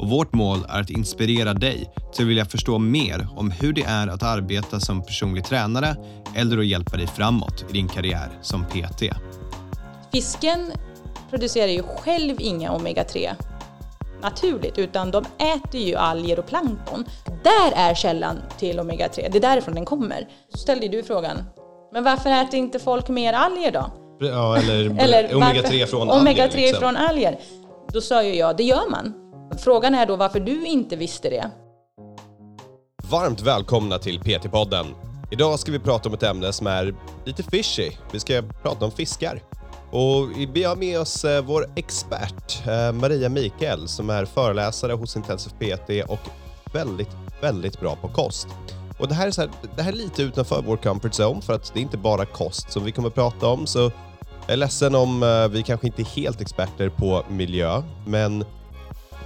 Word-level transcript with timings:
och 0.00 0.08
vårt 0.08 0.32
mål 0.32 0.58
är 0.68 0.80
att 0.80 0.90
inspirera 0.90 1.54
dig 1.54 1.92
till 2.12 2.24
att 2.24 2.28
vilja 2.28 2.44
förstå 2.44 2.78
mer 2.78 3.28
om 3.36 3.50
hur 3.50 3.72
det 3.72 3.82
är 3.82 4.06
att 4.08 4.22
arbeta 4.22 4.80
som 4.80 5.02
personlig 5.02 5.44
tränare 5.44 5.96
eller 6.36 6.58
att 6.58 6.66
hjälpa 6.66 6.96
dig 6.96 7.06
framåt 7.06 7.64
i 7.70 7.72
din 7.72 7.88
karriär 7.88 8.28
som 8.42 8.64
PT. 8.64 9.02
Fisken 10.12 10.72
producerar 11.30 11.68
ju 11.68 11.82
själv 11.82 12.36
inga 12.38 12.70
omega-3 12.70 13.30
naturligt 14.22 14.78
utan 14.78 15.10
de 15.10 15.24
äter 15.38 15.80
ju 15.80 15.94
alger 15.94 16.38
och 16.38 16.46
plankton. 16.46 17.04
Där 17.44 17.72
är 17.76 17.94
källan 17.94 18.36
till 18.58 18.80
omega-3, 18.80 19.28
det 19.32 19.38
är 19.38 19.40
därifrån 19.40 19.74
den 19.74 19.84
kommer. 19.84 20.28
Så 20.48 20.58
ställde 20.58 20.88
du 20.88 21.02
frågan, 21.02 21.36
men 21.92 22.04
varför 22.04 22.30
äter 22.30 22.54
inte 22.54 22.78
folk 22.78 23.08
mer 23.08 23.32
alger 23.32 23.72
då? 23.72 23.90
Ja, 24.20 24.56
eller, 24.56 25.00
eller 25.00 25.28
omega-3 25.28 25.86
från 25.86 26.10
omega 26.10 26.44
alger. 26.44 26.56
Liksom. 26.56 26.80
från 26.80 26.96
alger. 26.96 27.38
Då 27.92 28.00
sa 28.00 28.22
ju 28.22 28.34
jag, 28.34 28.56
det 28.56 28.62
gör 28.62 28.90
man. 28.90 29.29
Frågan 29.60 29.94
är 29.94 30.06
då 30.06 30.16
varför 30.16 30.40
du 30.40 30.66
inte 30.66 30.96
visste 30.96 31.30
det. 31.30 31.50
Varmt 33.10 33.40
välkomna 33.40 33.98
till 33.98 34.20
PT-podden. 34.20 34.86
Idag 35.30 35.58
ska 35.58 35.72
vi 35.72 35.78
prata 35.78 36.08
om 36.08 36.14
ett 36.14 36.22
ämne 36.22 36.52
som 36.52 36.66
är 36.66 36.94
lite 37.24 37.42
fishy. 37.42 37.90
Vi 38.12 38.20
ska 38.20 38.42
prata 38.62 38.84
om 38.84 38.90
fiskar. 38.90 39.42
Och 39.90 40.30
vi 40.54 40.64
har 40.64 40.76
med 40.76 41.00
oss 41.00 41.24
eh, 41.24 41.44
vår 41.44 41.66
expert 41.76 42.66
eh, 42.66 42.92
Maria 42.92 43.28
Mikael 43.28 43.88
som 43.88 44.10
är 44.10 44.24
föreläsare 44.24 44.92
hos 44.92 45.16
Intensiv 45.16 45.50
PT 45.50 46.10
och 46.10 46.20
väldigt, 46.72 47.10
väldigt 47.40 47.80
bra 47.80 47.96
på 47.96 48.08
kost. 48.08 48.48
Och 48.98 49.08
det 49.08 49.14
här, 49.14 49.26
är 49.26 49.30
så 49.30 49.40
här, 49.40 49.50
det 49.76 49.82
här 49.82 49.92
är 49.92 49.96
lite 49.96 50.22
utanför 50.22 50.62
vår 50.66 50.76
comfort 50.76 51.12
zone 51.12 51.42
för 51.42 51.54
att 51.54 51.74
det 51.74 51.80
är 51.80 51.82
inte 51.82 51.98
bara 51.98 52.24
kost 52.26 52.72
som 52.72 52.84
vi 52.84 52.92
kommer 52.92 53.10
prata 53.10 53.48
om. 53.48 53.66
Så 53.66 53.78
jag 53.78 54.52
är 54.52 54.56
ledsen 54.56 54.94
om 54.94 55.22
eh, 55.22 55.48
vi 55.48 55.62
kanske 55.62 55.86
inte 55.86 56.02
är 56.02 56.16
helt 56.16 56.40
experter 56.40 56.88
på 56.88 57.24
miljö, 57.28 57.82
men 58.06 58.44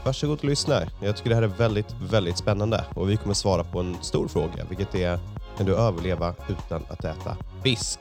Varsågod 0.05 0.39
och 0.39 0.45
lyssna. 0.45 0.83
Jag 1.03 1.17
tycker 1.17 1.31
det 1.31 1.37
här 1.37 1.43
är 1.43 1.47
väldigt, 1.47 1.95
väldigt 2.11 2.39
spännande 2.39 2.85
och 2.95 3.11
vi 3.11 3.17
kommer 3.17 3.35
svara 3.35 3.65
på 3.65 3.81
en 3.81 3.97
stor 4.03 4.29
fråga, 4.29 4.65
vilket 4.69 4.95
är 4.95 5.19
kan 5.57 5.67
du 5.67 5.77
överleva 5.77 6.35
utan 6.49 6.83
att 6.89 7.05
äta 7.05 7.37
fisk? 7.63 7.99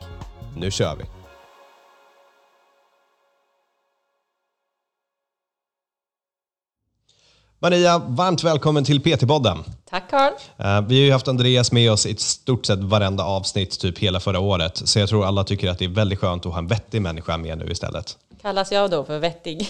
Nu 0.57 0.71
kör 0.71 0.95
vi! 0.95 1.03
Maria, 7.59 7.97
varmt 8.07 8.43
välkommen 8.43 8.83
till 8.83 8.99
PT-podden. 8.99 9.57
Tack 9.89 10.09
Carl. 10.09 10.31
Uh, 10.31 10.88
vi 10.88 10.95
har 10.95 11.05
ju 11.05 11.11
haft 11.11 11.27
Andreas 11.27 11.71
med 11.71 11.91
oss 11.91 12.05
i 12.05 12.15
stort 12.15 12.65
sett 12.65 12.79
varenda 12.79 13.23
avsnitt, 13.23 13.79
typ 13.79 13.99
hela 13.99 14.19
förra 14.19 14.39
året. 14.39 14.81
Så 14.85 14.99
jag 14.99 15.09
tror 15.09 15.25
alla 15.25 15.43
tycker 15.43 15.69
att 15.69 15.79
det 15.79 15.85
är 15.85 15.89
väldigt 15.89 16.19
skönt 16.19 16.45
att 16.45 16.51
ha 16.51 16.59
en 16.59 16.67
vettig 16.67 17.01
människa 17.01 17.38
med 17.38 17.57
nu 17.57 17.71
istället. 17.71 18.17
Kallas 18.44 18.72
jag 18.72 18.91
då 18.91 19.03
för 19.03 19.19
vettig? 19.19 19.67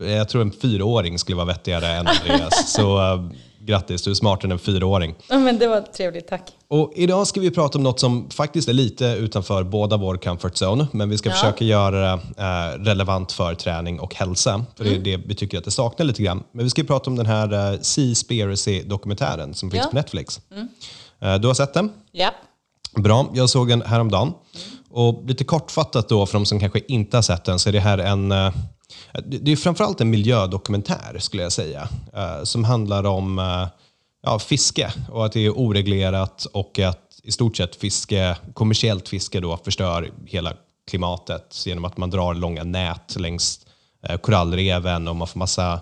Uh, 0.00 0.10
jag 0.10 0.28
tror 0.28 0.42
en 0.42 0.52
fyraåring 0.52 1.18
skulle 1.18 1.36
vara 1.36 1.46
vettigare 1.46 1.86
än 1.86 2.06
Andreas. 2.06 2.72
så 2.72 3.14
uh, 3.14 3.30
grattis, 3.60 4.02
du 4.02 4.10
är 4.10 4.14
smartare 4.14 4.46
än 4.46 4.52
en 4.52 4.58
fyraåring. 4.58 5.14
Ja, 5.28 5.38
men 5.38 5.58
det 5.58 5.66
var 5.66 5.80
trevligt, 5.80 6.28
tack. 6.28 6.52
Och 6.68 6.92
idag 6.96 7.26
ska 7.26 7.40
vi 7.40 7.50
prata 7.50 7.78
om 7.78 7.84
något 7.84 8.00
som 8.00 8.30
faktiskt 8.30 8.68
är 8.68 8.72
lite 8.72 9.04
utanför 9.04 9.62
båda 9.62 9.96
vår 9.96 10.16
comfort 10.16 10.52
zone, 10.62 10.86
men 10.92 11.10
vi 11.10 11.18
ska 11.18 11.28
ja. 11.28 11.34
försöka 11.34 11.64
göra 11.64 12.00
det 12.00 12.12
uh, 12.12 12.84
relevant 12.84 13.32
för 13.32 13.54
träning 13.54 14.00
och 14.00 14.14
hälsa. 14.14 14.64
För 14.76 14.84
mm. 14.84 15.02
det 15.02 15.12
är 15.12 15.18
det 15.18 15.24
vi 15.26 15.34
tycker 15.34 15.58
att 15.58 15.64
det 15.64 15.70
saknar 15.70 16.06
lite 16.06 16.22
grann. 16.22 16.44
Men 16.52 16.64
vi 16.64 16.70
ska 16.70 16.84
prata 16.84 17.10
om 17.10 17.16
den 17.16 17.26
här 17.26 17.78
Seaspiracy-dokumentären 17.82 19.54
som 19.54 19.70
finns 19.70 19.84
ja. 19.84 19.90
på 19.90 19.96
Netflix. 19.96 20.40
Mm. 20.50 21.40
du 21.40 21.46
har 21.46 21.54
sett 21.54 21.74
den? 21.74 21.92
Ja. 22.12 22.30
Bra, 22.94 23.30
jag 23.34 23.50
såg 23.50 23.70
en 23.70 23.82
häromdagen. 23.82 24.32
Och 24.90 25.24
lite 25.26 25.44
kortfattat 25.44 26.08
då, 26.08 26.26
för 26.26 26.38
de 26.38 26.46
som 26.46 26.60
kanske 26.60 26.80
inte 26.88 27.16
har 27.16 27.22
sett 27.22 27.44
den, 27.44 27.58
så 27.58 27.68
är 27.68 27.72
det 27.72 27.80
här 27.80 27.98
en 27.98 28.32
eh, 28.32 28.52
det 29.24 29.52
är 29.52 29.56
framförallt 29.56 30.00
en 30.00 30.10
miljödokumentär 30.10 31.18
skulle 31.18 31.42
jag 31.42 31.52
säga, 31.52 31.88
eh, 32.14 32.44
som 32.44 32.64
handlar 32.64 33.04
om 33.04 33.38
eh, 33.38 33.66
ja, 34.22 34.38
fiske 34.38 34.92
och 35.10 35.26
att 35.26 35.32
det 35.32 35.46
är 35.46 35.58
oreglerat 35.58 36.44
och 36.44 36.78
att 36.78 37.00
i 37.22 37.32
stort 37.32 37.56
sett 37.56 37.76
fiske, 37.76 38.36
kommersiellt 38.54 39.08
fiske 39.08 39.40
då 39.40 39.56
förstör 39.56 40.10
hela 40.26 40.52
klimatet 40.90 41.62
genom 41.66 41.84
att 41.84 41.96
man 41.96 42.10
drar 42.10 42.34
långa 42.34 42.64
nät 42.64 43.16
längs 43.16 43.60
korallreven 44.22 45.08
och 45.08 45.16
man 45.16 45.28
får 45.28 45.38
massa, 45.38 45.80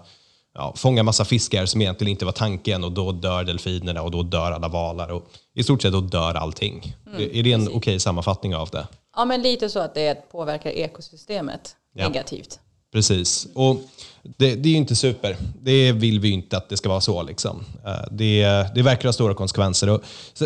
ja, 0.54 0.72
fånga 0.76 1.02
massa 1.02 1.24
fiskar 1.24 1.66
som 1.66 1.80
egentligen 1.80 2.10
inte 2.10 2.24
var 2.24 2.32
tanken 2.32 2.84
och 2.84 2.92
då 2.92 3.12
dör 3.12 3.44
delfinerna 3.44 4.02
och 4.02 4.10
då 4.10 4.22
dör 4.22 4.52
alla 4.52 4.68
valar 4.68 5.08
och 5.08 5.28
i 5.56 5.62
stort 5.62 5.82
sett 5.82 5.92
då 5.92 6.00
dör 6.00 6.34
allting. 6.34 6.96
Mm, 7.06 7.30
är 7.32 7.42
det 7.42 7.52
en 7.52 7.62
okej 7.62 7.76
okay 7.76 7.98
sammanfattning 7.98 8.54
av 8.54 8.68
det? 8.70 8.86
Ja, 9.16 9.24
men 9.24 9.42
lite 9.42 9.68
så 9.68 9.78
att 9.78 9.94
det 9.94 10.30
påverkar 10.32 10.70
ekosystemet 10.70 11.76
ja. 11.92 12.08
negativt. 12.08 12.60
Precis. 12.92 13.48
Och 13.54 13.80
det, 14.22 14.54
det 14.54 14.68
är 14.68 14.70
ju 14.70 14.76
inte 14.76 14.96
super. 14.96 15.36
Det 15.62 15.92
vill 15.92 16.20
vi 16.20 16.28
ju 16.28 16.34
inte 16.34 16.56
att 16.56 16.68
det 16.68 16.76
ska 16.76 16.88
vara 16.88 17.00
så. 17.00 17.22
Liksom. 17.22 17.64
Eh, 17.86 17.92
det, 18.10 18.66
det 18.74 18.82
verkar 18.82 19.08
ha 19.08 19.12
stora 19.12 19.34
konsekvenser. 19.34 19.88
Och, 19.88 20.02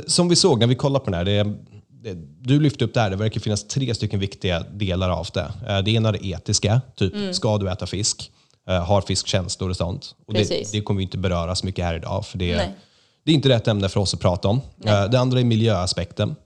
som 0.06 0.28
vi 0.28 0.36
såg 0.36 0.60
när 0.60 0.66
vi 0.66 0.74
kollade 0.74 1.04
på 1.04 1.10
den 1.10 1.26
här, 1.26 1.44
det, 1.88 2.14
du 2.40 2.60
lyfte 2.60 2.84
upp 2.84 2.94
det 2.94 3.00
här, 3.00 3.10
det 3.10 3.16
verkar 3.16 3.40
finnas 3.40 3.64
tre 3.64 3.94
stycken 3.94 4.20
viktiga 4.20 4.60
delar 4.60 5.10
av 5.10 5.28
det. 5.34 5.52
Eh, 5.68 5.78
det 5.78 5.90
ena 5.90 6.08
är 6.08 6.12
det 6.12 6.26
etiska, 6.26 6.80
typ 6.96 7.14
mm. 7.14 7.34
ska 7.34 7.58
du 7.58 7.70
äta 7.70 7.86
fisk? 7.86 8.32
Eh, 8.68 8.84
har 8.84 9.00
fisk 9.00 9.26
känslor 9.26 9.70
och 9.70 9.76
sånt? 9.76 10.14
Och 10.26 10.34
det, 10.34 10.72
det, 10.72 10.80
kommer 10.80 10.98
vi 10.98 11.02
inte 11.02 11.18
beröra 11.18 11.54
så 11.54 11.66
mycket 11.66 11.84
här 11.84 11.94
idag, 11.94 12.26
för 12.26 12.38
det, 12.38 12.68
det 13.30 13.34
är 13.34 13.36
inte 13.36 13.48
rätt 13.48 13.68
ämne 13.68 13.88
för 13.88 14.00
oss 14.00 14.14
att 14.14 14.20
prata 14.20 14.48
om. 14.48 14.60
Nej. 14.76 15.08
Det 15.08 15.20
andra 15.20 15.40
är 15.40 15.44
miljöaspekten. 15.44 16.36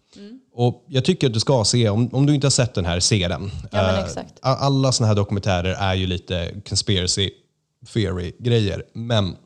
Och 0.55 0.85
Jag 0.89 1.05
tycker 1.05 1.27
att 1.27 1.33
du 1.33 1.41
ska 1.41 1.65
se, 1.65 1.89
om, 1.89 2.09
om 2.13 2.27
du 2.27 2.35
inte 2.35 2.47
har 2.47 2.51
sett 2.51 2.75
den 2.75 2.85
här, 2.85 3.01
se 3.01 3.29
den. 3.29 3.51
Ja, 3.71 4.07
uh, 4.07 4.25
alla 4.41 4.93
sådana 4.93 5.09
här 5.09 5.15
dokumentärer 5.15 5.75
är 5.75 5.95
ju 5.95 6.07
lite 6.07 6.55
conspiracy 6.69 7.31
theory-grejer. 7.93 8.83
Men 8.93 9.37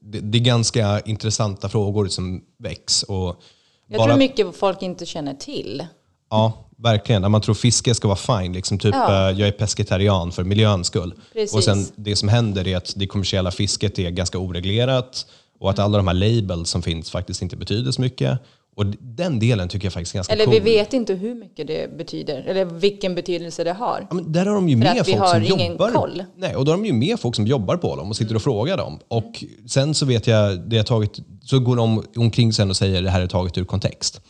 det, 0.00 0.20
det, 0.20 0.38
är 0.38 0.42
ganska 0.42 1.00
intressanta 1.00 1.68
frågor 1.68 2.08
som 2.08 2.40
väcks. 2.58 3.02
Och 3.02 3.42
jag 3.86 3.98
bara, 3.98 4.08
tror 4.08 4.18
mycket 4.18 4.56
folk 4.56 4.82
inte 4.82 5.06
känner 5.06 5.34
till. 5.34 5.86
Ja, 6.30 6.52
verkligen. 6.76 7.30
Man 7.30 7.40
tror 7.40 7.54
fiske 7.54 7.94
ska 7.94 8.08
vara 8.08 8.40
fine. 8.40 8.52
Liksom 8.52 8.78
typ, 8.78 8.94
ja. 8.94 9.30
uh, 9.30 9.40
jag 9.40 9.48
är 9.48 9.52
pescetarian 9.52 10.32
för 10.32 10.44
miljöns 10.44 10.86
skull. 10.86 11.14
Precis. 11.32 11.54
Och 11.54 11.64
sen 11.64 11.86
det 11.96 12.16
som 12.16 12.28
händer 12.28 12.68
är 12.68 12.76
att 12.76 12.92
det 12.96 13.06
kommersiella 13.06 13.50
fisket 13.50 13.98
är 13.98 14.10
ganska 14.10 14.38
oreglerat 14.38 15.26
och 15.58 15.70
att 15.70 15.78
alla 15.78 15.96
de 15.96 16.08
här 16.08 16.14
labels 16.14 16.70
som 16.70 16.82
finns 16.82 17.10
faktiskt 17.10 17.42
inte 17.42 17.56
betyder 17.56 17.92
så 17.92 18.00
mycket. 18.00 18.38
Och 18.76 18.86
den 19.00 19.38
delen 19.38 19.68
tycker 19.68 19.86
jag 19.86 19.92
faktiskt 19.92 20.14
är 20.14 20.18
ganska 20.18 20.32
Eller 20.32 20.44
cool. 20.44 20.54
vi 20.54 20.60
vet 20.60 20.92
inte 20.92 21.14
hur 21.14 21.34
mycket 21.34 21.66
det 21.66 21.98
betyder, 21.98 22.42
eller 22.42 22.64
vilken 22.64 23.14
betydelse 23.14 23.64
det 23.64 23.72
har. 23.72 24.06
Ja, 24.10 24.20
där 24.26 24.46
har 24.46 24.54
de 24.54 24.68
ju 24.68 24.76
med 24.76 25.06
folk 25.06 25.28
som 25.28 25.42
jobbar. 25.42 25.90
Koll. 25.90 26.24
Nej, 26.36 26.56
och 26.56 26.64
då 26.64 26.72
har 26.72 26.76
de 26.76 26.86
ju 26.86 26.92
med 26.92 27.20
folk 27.20 27.34
som 27.34 27.46
jobbar 27.46 27.76
på 27.76 27.96
dem 27.96 28.08
och 28.08 28.16
sitter 28.16 28.34
och 28.34 28.42
frågar 28.42 28.76
dem. 28.76 28.98
Och 29.08 29.44
sen 29.66 29.94
så 29.94 30.06
vet 30.06 30.26
jag, 30.26 30.60
det 30.60 30.76
har 30.76 30.84
tagit, 30.84 31.18
så 31.44 31.58
går 31.58 31.76
de 31.76 32.04
omkring 32.16 32.52
sen 32.52 32.70
och 32.70 32.76
säger 32.76 33.02
det 33.02 33.10
här 33.10 33.20
är 33.20 33.26
taget 33.26 33.58
ur 33.58 33.64
kontext. 33.64 34.20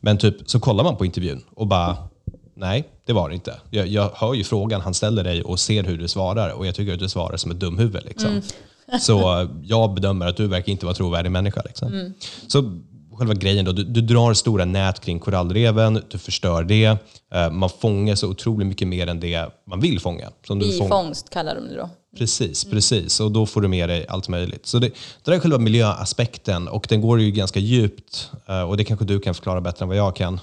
Men 0.00 0.18
typ 0.18 0.50
så 0.50 0.60
kollar 0.60 0.84
man 0.84 0.96
på 0.96 1.04
intervjun 1.04 1.44
och 1.54 1.66
bara 1.66 1.96
Nej, 2.60 2.88
det 3.06 3.12
var 3.12 3.28
det 3.28 3.34
inte. 3.34 3.54
Jag, 3.70 3.86
jag 3.86 4.10
hör 4.14 4.34
ju 4.34 4.44
frågan 4.44 4.80
han 4.80 4.94
ställer 4.94 5.24
dig 5.24 5.42
och 5.42 5.60
ser 5.60 5.82
hur 5.82 5.98
du 5.98 6.08
svarar 6.08 6.50
och 6.50 6.66
jag 6.66 6.74
tycker 6.74 6.92
att 6.92 6.98
du 6.98 7.08
svarar 7.08 7.36
som 7.36 7.50
ett 7.50 7.60
dumhuvud. 7.60 8.04
Liksom. 8.04 8.30
Mm. 8.30 8.42
Så 9.00 9.48
jag 9.62 9.94
bedömer 9.94 10.26
att 10.26 10.36
du 10.36 10.46
verkar 10.46 10.72
inte 10.72 10.86
vara 10.86 10.94
trovärdig 10.94 11.30
människa. 11.30 11.62
Liksom. 11.64 11.88
Mm. 11.88 12.12
Så 12.46 12.80
själva 13.18 13.34
grejen 13.34 13.64
då, 13.64 13.72
du, 13.72 13.84
du, 13.84 14.00
drar 14.00 14.34
stora 14.34 14.64
nät 14.64 15.00
kring 15.00 15.18
korallreven, 15.18 16.02
du 16.10 16.18
förstör 16.18 16.64
det. 16.64 16.88
Uh, 16.88 17.50
man 17.50 17.70
fångar 17.70 18.14
så 18.14 18.28
otroligt 18.28 18.66
mycket 18.66 18.88
mer 18.88 19.06
än 19.06 19.20
det 19.20 19.46
man 19.66 19.80
vill 19.80 20.00
fånga. 20.00 20.30
Bifångst 20.60 21.30
kallar 21.30 21.54
de 21.54 21.68
det 21.68 21.76
då. 21.76 21.90
Precis, 22.18 22.64
mm. 22.64 22.74
precis. 22.74 23.20
Och 23.20 23.32
då 23.32 23.46
får 23.46 23.60
du 23.60 23.68
med 23.68 23.88
dig 23.88 24.06
allt 24.08 24.28
möjligt. 24.28 24.66
Så 24.66 24.78
det, 24.78 24.90
det 25.24 25.34
är 25.34 25.40
själva 25.40 25.58
miljöaspekten 25.58 26.68
och 26.68 26.86
den 26.88 27.00
går 27.00 27.20
ju 27.20 27.30
ganska 27.30 27.60
djupt. 27.60 28.30
Uh, 28.48 28.62
och 28.62 28.76
det 28.76 28.84
kanske 28.84 29.04
du 29.04 29.20
kan 29.20 29.34
förklara 29.34 29.60
bättre 29.60 29.82
än 29.82 29.88
vad 29.88 29.96
jag 29.96 30.16
kan. 30.16 30.40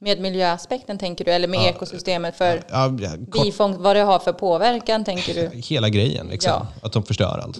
Med 0.00 0.20
miljöaspekten 0.20 0.98
tänker 0.98 1.24
du, 1.24 1.30
eller 1.30 1.48
med 1.48 1.60
ja, 1.60 1.68
ekosystemet 1.68 2.36
för 2.36 2.64
ja, 2.68 2.96
ja, 3.00 3.10
bifångst, 3.44 3.80
vad 3.80 3.96
det 3.96 4.02
har 4.02 4.18
för 4.18 4.32
påverkan 4.32 5.04
tänker 5.04 5.34
du? 5.34 5.60
Hela 5.60 5.88
grejen, 5.88 6.26
liksom. 6.26 6.66
att 6.82 6.92
de 6.92 7.02
förstör 7.02 7.40
allt. 7.44 7.58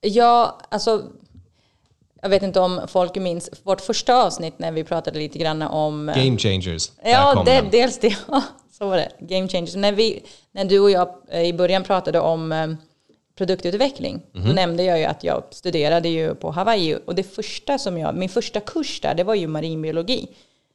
Ja, 0.00 0.60
alltså 0.68 1.02
jag 2.22 2.28
vet 2.28 2.42
inte 2.42 2.60
om 2.60 2.80
folk 2.88 3.16
minns 3.16 3.50
vårt 3.62 3.80
första 3.80 4.22
avsnitt 4.22 4.58
när 4.58 4.72
vi 4.72 4.84
pratade 4.84 5.18
lite 5.18 5.38
grann 5.38 5.62
om... 5.62 6.08
Eh, 6.08 6.24
Game 6.24 6.38
changers. 6.38 6.90
Ja, 7.04 7.42
det, 7.46 7.64
dels 7.70 7.98
det. 7.98 8.16
så 8.78 8.88
var 8.88 8.96
det. 8.96 9.12
Game 9.20 9.48
changers. 9.48 9.74
När, 9.74 9.92
vi, 9.92 10.22
när 10.52 10.64
du 10.64 10.80
och 10.80 10.90
jag 10.90 11.08
eh, 11.30 11.42
i 11.42 11.52
början 11.52 11.84
pratade 11.84 12.20
om 12.20 12.52
eh, 12.52 12.68
produktutveckling. 13.38 14.22
Då 14.32 14.52
nämnde 14.52 14.82
jag 14.82 14.98
ju 14.98 15.04
att 15.04 15.24
jag 15.24 15.42
studerade 15.50 16.08
ju 16.08 16.34
på 16.34 16.50
Hawaii 16.50 16.98
och 17.06 17.14
det 17.14 17.22
första 17.22 17.78
som 17.78 17.98
jag, 17.98 18.14
min 18.14 18.28
första 18.28 18.60
kurs 18.60 19.00
där, 19.00 19.14
det 19.14 19.24
var 19.24 19.34
ju 19.34 19.46
marinbiologi. 19.46 20.28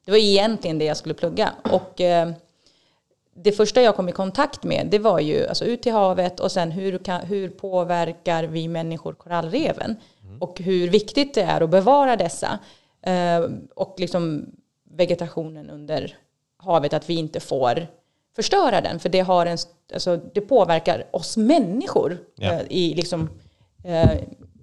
Det 0.08 0.12
var 0.12 0.18
egentligen 0.18 0.78
det 0.80 0.86
jag 0.86 0.98
skulle 0.98 1.14
plugga. 1.14 1.54
Och 1.72 2.02
eh, 2.02 2.32
det 3.36 3.52
första 3.52 3.82
jag 3.82 3.96
kom 3.96 4.10
i 4.10 4.12
kontakt 4.12 4.64
med, 4.64 4.88
det 4.92 5.00
var 5.00 5.20
ju 5.20 5.48
alltså 5.48 5.66
ut 5.66 5.82
till 5.82 5.92
havet 5.92 6.40
och 6.40 6.52
sen 6.52 6.72
hur, 6.72 6.98
kan, 6.98 7.22
hur 7.22 7.50
påverkar 7.50 8.44
vi 8.44 8.68
människor 8.68 9.14
korallreven? 9.14 9.96
Och 10.40 10.60
hur 10.60 10.90
viktigt 10.90 11.34
det 11.34 11.42
är 11.42 11.62
att 11.62 11.70
bevara 11.70 12.16
dessa. 12.16 12.60
Eh, 13.02 13.50
och 13.76 13.96
liksom 13.98 14.46
vegetationen 14.92 15.70
under 15.70 16.18
havet, 16.58 16.94
att 16.94 17.10
vi 17.10 17.14
inte 17.16 17.40
får 17.40 17.88
förstöra 18.36 18.82
den. 18.82 19.00
För 19.00 19.10
det, 19.10 19.20
har 19.20 19.46
en, 19.46 19.58
alltså, 19.94 20.18
det 20.34 20.42
påverkar 20.42 21.06
oss 21.12 21.38
människor 21.38 22.18
Ja. 22.36 22.54
eh, 22.54 22.62
i, 22.70 22.94
liksom, 22.94 23.30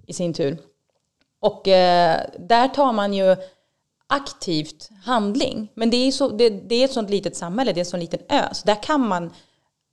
i 0.05 0.13
sin 0.13 0.33
tur. 0.33 0.57
Och 1.39 1.61
där 2.39 2.67
tar 2.67 2.93
man 2.93 3.13
ju 3.13 3.35
aktivt 4.07 4.89
handling. 5.03 5.71
Men 5.73 5.89
det 5.89 5.97
är, 5.97 6.11
så, 6.11 6.27
det, 6.27 6.49
det 6.49 6.75
är 6.75 6.85
ett 6.85 6.93
sånt 6.93 7.09
litet 7.09 7.35
samhälle, 7.35 7.73
det 7.73 7.77
är 7.77 7.85
en 7.85 7.85
sån 7.85 7.99
liten 7.99 8.19
ö. 8.29 8.43
Så 8.51 8.65
där 8.67 8.83
kan 8.83 9.07
man 9.07 9.33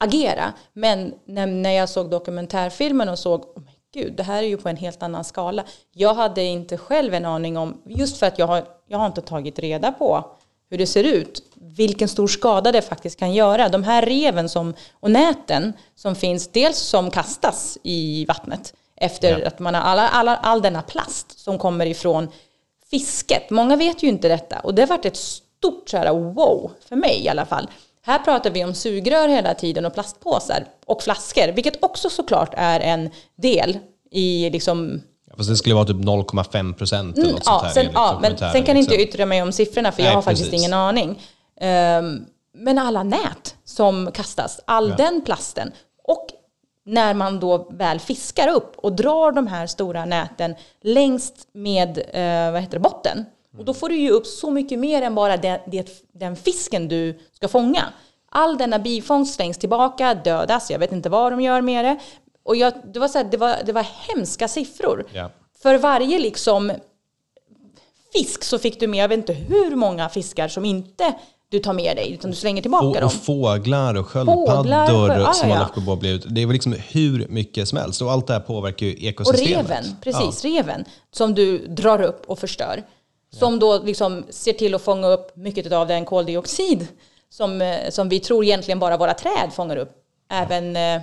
agera. 0.04 0.52
Men 0.72 1.14
när, 1.24 1.46
när 1.46 1.70
jag 1.70 1.88
såg 1.88 2.10
dokumentärfilmen 2.10 3.08
och 3.08 3.18
såg, 3.18 3.40
oh 3.40 3.58
my 3.62 3.72
gud, 4.02 4.16
det 4.16 4.22
här 4.22 4.42
är 4.42 4.46
ju 4.46 4.56
på 4.56 4.68
en 4.68 4.76
helt 4.76 5.02
annan 5.02 5.24
skala. 5.24 5.64
Jag 5.92 6.14
hade 6.14 6.42
inte 6.42 6.76
själv 6.76 7.14
en 7.14 7.24
aning 7.24 7.56
om, 7.56 7.82
just 7.86 8.16
för 8.16 8.26
att 8.26 8.38
jag 8.38 8.46
har, 8.46 8.64
jag 8.88 8.98
har 8.98 9.06
inte 9.06 9.20
tagit 9.22 9.58
reda 9.58 9.92
på 9.92 10.24
hur 10.70 10.78
det 10.78 10.86
ser 10.86 11.04
ut, 11.04 11.42
vilken 11.54 12.08
stor 12.08 12.28
skada 12.28 12.72
det 12.72 12.82
faktiskt 12.82 13.18
kan 13.18 13.32
göra. 13.32 13.68
De 13.68 13.82
här 13.82 14.06
reven 14.06 14.48
som, 14.48 14.74
och 15.00 15.10
näten 15.10 15.72
som 15.94 16.14
finns, 16.14 16.48
dels 16.48 16.78
som 16.78 17.10
kastas 17.10 17.78
i 17.82 18.24
vattnet 18.24 18.74
efter 18.96 19.38
Ja. 19.38 19.46
att 19.46 19.58
man 19.58 19.74
har 19.74 19.82
alla, 19.82 20.08
alla, 20.08 20.36
all 20.36 20.62
denna 20.62 20.82
plast 20.82 21.38
som 21.38 21.58
kommer 21.58 21.86
ifrån 21.86 22.28
fisket. 22.92 23.50
Många 23.50 23.76
vet 23.76 24.02
ju 24.02 24.08
inte 24.08 24.28
detta 24.28 24.58
och 24.60 24.74
det 24.74 24.82
har 24.82 24.86
varit 24.86 25.04
ett 25.04 25.16
stort 25.16 25.88
så 25.88 25.96
här, 25.96 26.12
wow 26.12 26.70
för 26.88 26.96
mig 26.96 27.24
i 27.24 27.28
alla 27.28 27.46
fall. 27.46 27.70
Här 28.04 28.18
pratar 28.18 28.50
vi 28.50 28.64
om 28.64 28.74
sugrör 28.74 29.28
hela 29.28 29.54
tiden 29.54 29.86
och 29.86 29.94
plastpåsar 29.94 30.64
och 30.86 31.02
flaskor, 31.02 31.52
vilket 31.52 31.84
också 31.84 32.10
såklart 32.10 32.54
är 32.56 32.80
en 32.80 33.10
del 33.36 33.78
i 34.10 34.50
liksom 34.50 35.02
Ja, 35.30 35.36
Fast 35.36 35.48
det 35.48 35.56
skulle 35.56 35.74
vara 35.74 35.84
typ 35.84 35.96
0,5 35.96 36.74
procent 36.74 37.18
eller 37.18 37.32
något 37.32 37.44
sånt 37.44 37.60
Ja, 37.62 37.66
här 37.66 37.72
sen, 37.74 37.88
ja, 37.94 38.18
men 38.22 38.38
sen 38.38 38.62
kan 38.64 38.76
inte 38.76 38.94
jag 38.94 38.98
liksom. 39.00 39.14
yttra 39.14 39.26
mig 39.26 39.42
om 39.42 39.52
siffrorna 39.52 39.92
för 39.92 40.02
Nej, 40.02 40.10
jag 40.10 40.14
har 40.14 40.22
faktiskt 40.22 40.50
precis. 40.50 40.60
ingen 40.66 40.74
aning. 40.78 41.20
Ehm, 41.60 42.24
men 42.54 42.78
alla 42.78 43.02
nät 43.02 43.54
som 43.64 44.10
kastas, 44.14 44.60
all 44.64 44.90
den 44.90 45.20
plasten 45.24 45.72
och 46.04 46.26
när 46.84 47.14
man 47.14 47.40
då 47.40 47.66
väl 47.70 48.00
fiskar 48.00 48.48
upp 48.48 48.76
och 48.76 48.92
drar 48.92 49.32
de 49.32 49.46
här 49.46 49.66
stora 49.66 50.04
näten 50.04 50.54
längst 50.80 51.48
med 51.52 51.98
eh, 51.98 52.52
vad 52.52 52.60
heter 52.60 52.72
det, 52.72 52.80
botten. 52.80 53.24
Och 53.58 53.64
då 53.64 53.74
får 53.74 53.88
du 53.88 53.96
ju 53.96 54.10
upp 54.10 54.26
så 54.26 54.50
mycket 54.50 54.78
mer 54.78 55.02
än 55.02 55.14
bara 55.14 55.36
det, 55.36 55.62
det, 55.66 56.04
den 56.12 56.36
fisken 56.36 56.88
du 56.88 57.20
ska 57.32 57.48
fånga. 57.48 57.84
All 58.28 58.58
denna 58.58 58.78
bifångst 58.78 59.34
slängs 59.34 59.58
tillbaka, 59.58 60.14
dödas, 60.14 60.70
jag 60.70 60.78
vet 60.78 60.92
inte 60.92 61.08
vad 61.08 61.32
de 61.32 61.40
gör 61.40 61.60
med 61.60 61.84
det. 61.84 61.98
Och 62.42 62.56
jag, 62.56 62.72
det, 62.84 62.98
var 62.98 63.08
så 63.08 63.18
här, 63.18 63.24
det, 63.24 63.36
var, 63.36 63.56
det 63.64 63.72
var 63.72 63.86
hemska 64.08 64.48
siffror. 64.48 65.06
Ja. 65.12 65.30
För 65.62 65.78
varje 65.78 66.18
liksom 66.18 66.72
fisk 68.12 68.44
så 68.44 68.58
fick 68.58 68.80
du 68.80 68.86
med, 68.86 69.02
jag 69.02 69.08
vet 69.08 69.18
inte 69.18 69.32
hur 69.32 69.76
många 69.76 70.08
fiskar 70.08 70.48
som 70.48 70.64
inte 70.64 71.14
du 71.52 71.58
tar 71.58 71.72
med 71.72 71.96
dig, 71.96 72.12
utan 72.12 72.30
du 72.30 72.36
slänger 72.36 72.62
tillbaka 72.62 72.86
Och, 72.86 72.94
dem. 72.94 73.04
och 73.04 73.12
fåglar 73.12 73.94
och 73.94 74.06
sköldpaddor 74.06 75.10
ja, 75.20 75.32
som 75.32 75.48
ja, 75.48 75.56
ja. 75.56 75.66
också 75.66 75.80
på 75.80 75.96
bli 75.96 76.10
ut. 76.10 76.24
Det 76.28 76.42
är 76.42 76.46
väl 76.46 76.52
liksom 76.52 76.76
hur 76.88 77.26
mycket 77.28 77.68
som 77.68 77.78
helst. 77.78 78.02
Och 78.02 78.12
allt 78.12 78.26
det 78.26 78.32
här 78.32 78.40
påverkar 78.40 78.86
ju 78.86 78.92
Och 78.92 79.02
ekosystemet. 79.02 79.70
reven, 79.70 79.84
precis, 80.02 80.44
reven 80.44 80.84
som 81.10 81.34
du 81.34 81.66
drar 81.66 82.02
upp 82.02 82.22
och 82.26 82.38
förstör. 82.38 82.82
Som 83.30 83.58
då 83.58 83.82
liksom 83.82 84.24
ser 84.30 84.52
till 84.52 84.74
att 84.74 84.82
fånga 84.82 85.08
upp 85.08 85.36
mycket 85.36 85.72
av 85.72 85.86
den 85.88 86.04
koldioxid 86.04 86.86
som, 87.30 87.62
eh, 87.62 87.90
som 87.90 88.08
vi 88.08 88.20
tror 88.20 88.44
egentligen 88.44 88.78
bara 88.78 88.96
våra 88.96 89.14
träd 89.14 89.52
fångar 89.52 89.76
upp. 89.76 89.92
Även 90.30 90.76
eh, 90.76 91.02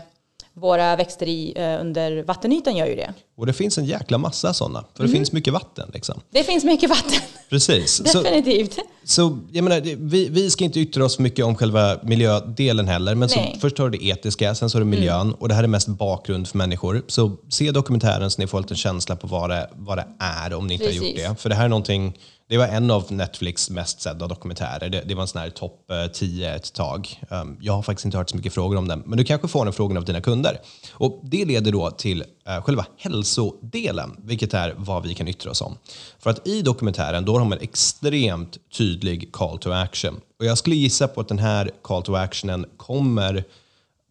våra 0.53 0.95
växter 0.95 1.27
i, 1.27 1.53
eh, 1.55 1.81
under 1.81 2.23
vattenytan 2.23 2.77
gör 2.77 2.85
ju 2.85 2.95
det. 2.95 3.13
Och 3.37 3.45
det 3.45 3.53
finns 3.53 3.77
en 3.77 3.85
jäkla 3.85 4.17
massa 4.17 4.53
sådana. 4.53 4.83
För 4.93 5.03
Mm. 5.03 5.11
det 5.11 5.17
finns 5.17 5.31
mycket 5.31 5.53
vatten 5.53 5.91
liksom. 5.93 6.21
Det 6.31 6.43
finns 6.43 6.63
mycket 6.63 6.89
vatten, 6.89 7.19
Precis. 7.49 8.01
Så, 8.11 8.21
definitivt. 8.21 8.77
så 9.03 9.39
jag 9.51 9.63
menar, 9.63 9.81
vi, 9.97 10.29
vi 10.29 10.49
ska 10.49 10.63
inte 10.63 10.79
yttra 10.79 11.05
oss 11.05 11.15
för 11.15 11.23
mycket 11.23 11.45
om 11.45 11.55
själva 11.55 11.97
miljödelen 12.03 12.87
heller. 12.87 13.15
Men 13.15 13.29
så. 13.29 13.39
Mm. 13.39 13.59
först 13.59 13.77
har 13.77 13.89
du 13.89 13.97
det 13.97 14.05
etiska, 14.05 14.55
sen 14.55 14.69
så 14.69 14.77
har 14.77 14.79
du 14.79 14.85
miljön. 14.85 15.33
Och 15.33 15.47
det 15.49 15.53
här 15.55 15.63
är 15.63 15.67
mest 15.67 15.87
bakgrund 15.87 16.47
för 16.47 16.57
människor. 16.57 17.01
Så 17.07 17.37
se 17.49 17.71
dokumentären 17.71 18.31
så 18.31 18.41
ni 18.41 18.47
får 18.47 18.65
en 18.69 18.75
känsla 18.75 19.15
på 19.15 19.27
vad 19.27 19.49
det, 19.49 19.69
vad 19.75 19.97
det 19.97 20.07
är 20.19 20.53
om 20.53 20.67
ni 20.67 20.73
inte 20.73 20.85
har 20.85 20.91
gjort 20.91 21.03
Precis. 21.03 21.27
det. 21.29 21.35
För 21.41 21.49
det 21.49 21.55
här 21.55 21.65
är 21.65 21.69
någonting, 21.69 22.17
det 22.49 22.57
var 22.57 22.67
en 22.67 22.91
av 22.91 23.11
Netflix 23.11 23.69
mest 23.69 24.01
sedda 24.01 24.27
dokumentärer. 24.27 24.89
Det, 24.89 25.03
det 25.05 25.15
var 25.15 25.21
en 25.21 25.27
sån 25.27 25.41
här 25.41 25.49
topp 25.49 25.91
eh, 25.91 26.11
10 26.11 26.55
ett 26.55 26.73
tag. 26.73 27.19
Um, 27.29 27.57
jag 27.61 27.73
har 27.73 27.81
faktiskt 27.81 28.05
inte 28.05 28.17
hört 28.17 28.29
så 28.29 28.35
mycket 28.35 28.53
frågor 28.53 28.77
om 28.77 28.87
den, 28.87 29.03
men 29.05 29.17
du 29.17 29.23
kanske 29.23 29.47
får 29.47 29.65
den 29.65 29.73
frågan 29.73 29.97
av 29.97 30.05
dina 30.05 30.21
kunder. 30.21 30.59
Och 30.93 31.21
Det 31.23 31.45
leder 31.45 31.71
då 31.71 31.91
till 31.91 32.21
uh, 32.21 32.61
själva 32.61 32.85
hälsodelen, 32.97 34.15
vilket 34.23 34.53
är 34.53 34.73
vad 34.77 35.03
vi 35.03 35.13
kan 35.13 35.27
yttra 35.27 35.51
oss 35.51 35.61
om. 35.61 35.77
För 36.19 36.29
att 36.29 36.47
i 36.47 36.61
dokumentären 36.61 37.25
då 37.25 37.37
har 37.37 37.45
man 37.45 37.57
en 37.57 37.63
extremt 37.63 38.57
tydlig 38.77 39.31
call 39.31 39.57
to 39.57 39.71
action. 39.71 40.21
Och 40.39 40.45
jag 40.45 40.57
skulle 40.57 40.75
gissa 40.75 41.07
på 41.07 41.21
att 41.21 41.27
den 41.27 41.39
här 41.39 41.71
call 41.81 42.03
to 42.03 42.15
actionen 42.15 42.65
kommer 42.77 43.43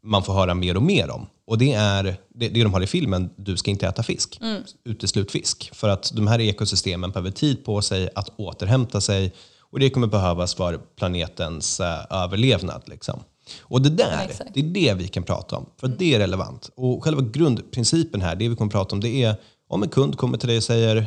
man 0.09 0.23
får 0.23 0.33
höra 0.33 0.55
mer 0.55 0.77
och 0.77 0.83
mer 0.83 1.11
om. 1.11 1.27
Och 1.47 1.59
det 1.59 1.73
är 1.73 2.03
det, 2.35 2.49
det 2.49 2.63
de 2.63 2.75
har 2.75 2.81
i 2.81 2.87
filmen, 2.87 3.31
du 3.37 3.57
ska 3.57 3.71
inte 3.71 3.87
äta 3.87 4.03
fisk. 4.03 4.41
Uteslut 4.85 5.31
fisk. 5.31 5.71
För 5.75 5.89
att 5.89 6.13
de 6.15 6.27
här 6.27 6.41
ekosystemen 6.41 7.11
behöver 7.11 7.31
tid 7.31 7.65
på 7.65 7.83
sig 7.83 8.09
att 8.15 8.29
återhämta 8.37 9.01
sig 9.01 9.33
och 9.61 9.81
det 9.81 9.91
kommer 9.91 10.07
behövas 10.07 10.55
för 10.55 10.79
planetens 10.97 11.81
eh, 11.81 12.05
överlevnad. 12.11 12.83
Liksom. 12.87 13.21
Och 13.61 13.83
det 13.83 13.91
där, 13.91 14.25
exakt. 14.29 14.51
det 14.55 14.61
är 14.61 14.65
det 14.65 14.95
vi 14.95 15.09
kan 15.09 15.23
prata 15.23 15.57
om. 15.57 15.67
För 15.77 15.87
att 15.87 15.99
det 15.99 16.15
är 16.15 16.19
relevant. 16.19 16.71
Och 16.75 17.05
själva 17.05 17.23
grundprincipen 17.23 18.21
här, 18.21 18.37
det 18.37 18.49
vi 18.49 18.57
kommer 18.57 18.71
prata 18.71 18.95
om, 18.95 19.01
det 19.01 19.23
är 19.23 19.37
om 19.69 19.83
en 19.83 19.89
kund 19.89 20.19
kommer 20.19 20.39
till 20.39 20.49
dig 20.49 20.57
och 20.57 20.65
säger 20.65 21.07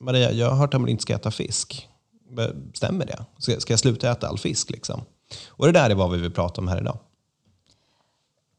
Maria, 0.00 0.32
jag 0.32 0.50
har 0.50 0.56
hört 0.56 0.74
att 0.74 0.80
man 0.80 0.90
inte 0.90 1.02
ska 1.02 1.14
äta 1.14 1.30
fisk. 1.30 1.88
Stämmer 2.74 3.06
det? 3.06 3.24
Ska, 3.38 3.60
ska 3.60 3.72
jag 3.72 3.80
sluta 3.80 4.10
äta 4.10 4.28
all 4.28 4.38
fisk? 4.38 4.70
Liksom? 4.70 5.00
Och 5.48 5.66
det 5.66 5.72
där 5.72 5.90
är 5.90 5.94
vad 5.94 6.10
vi 6.10 6.18
vill 6.18 6.30
prata 6.30 6.60
om 6.60 6.68
här 6.68 6.80
idag. 6.80 6.98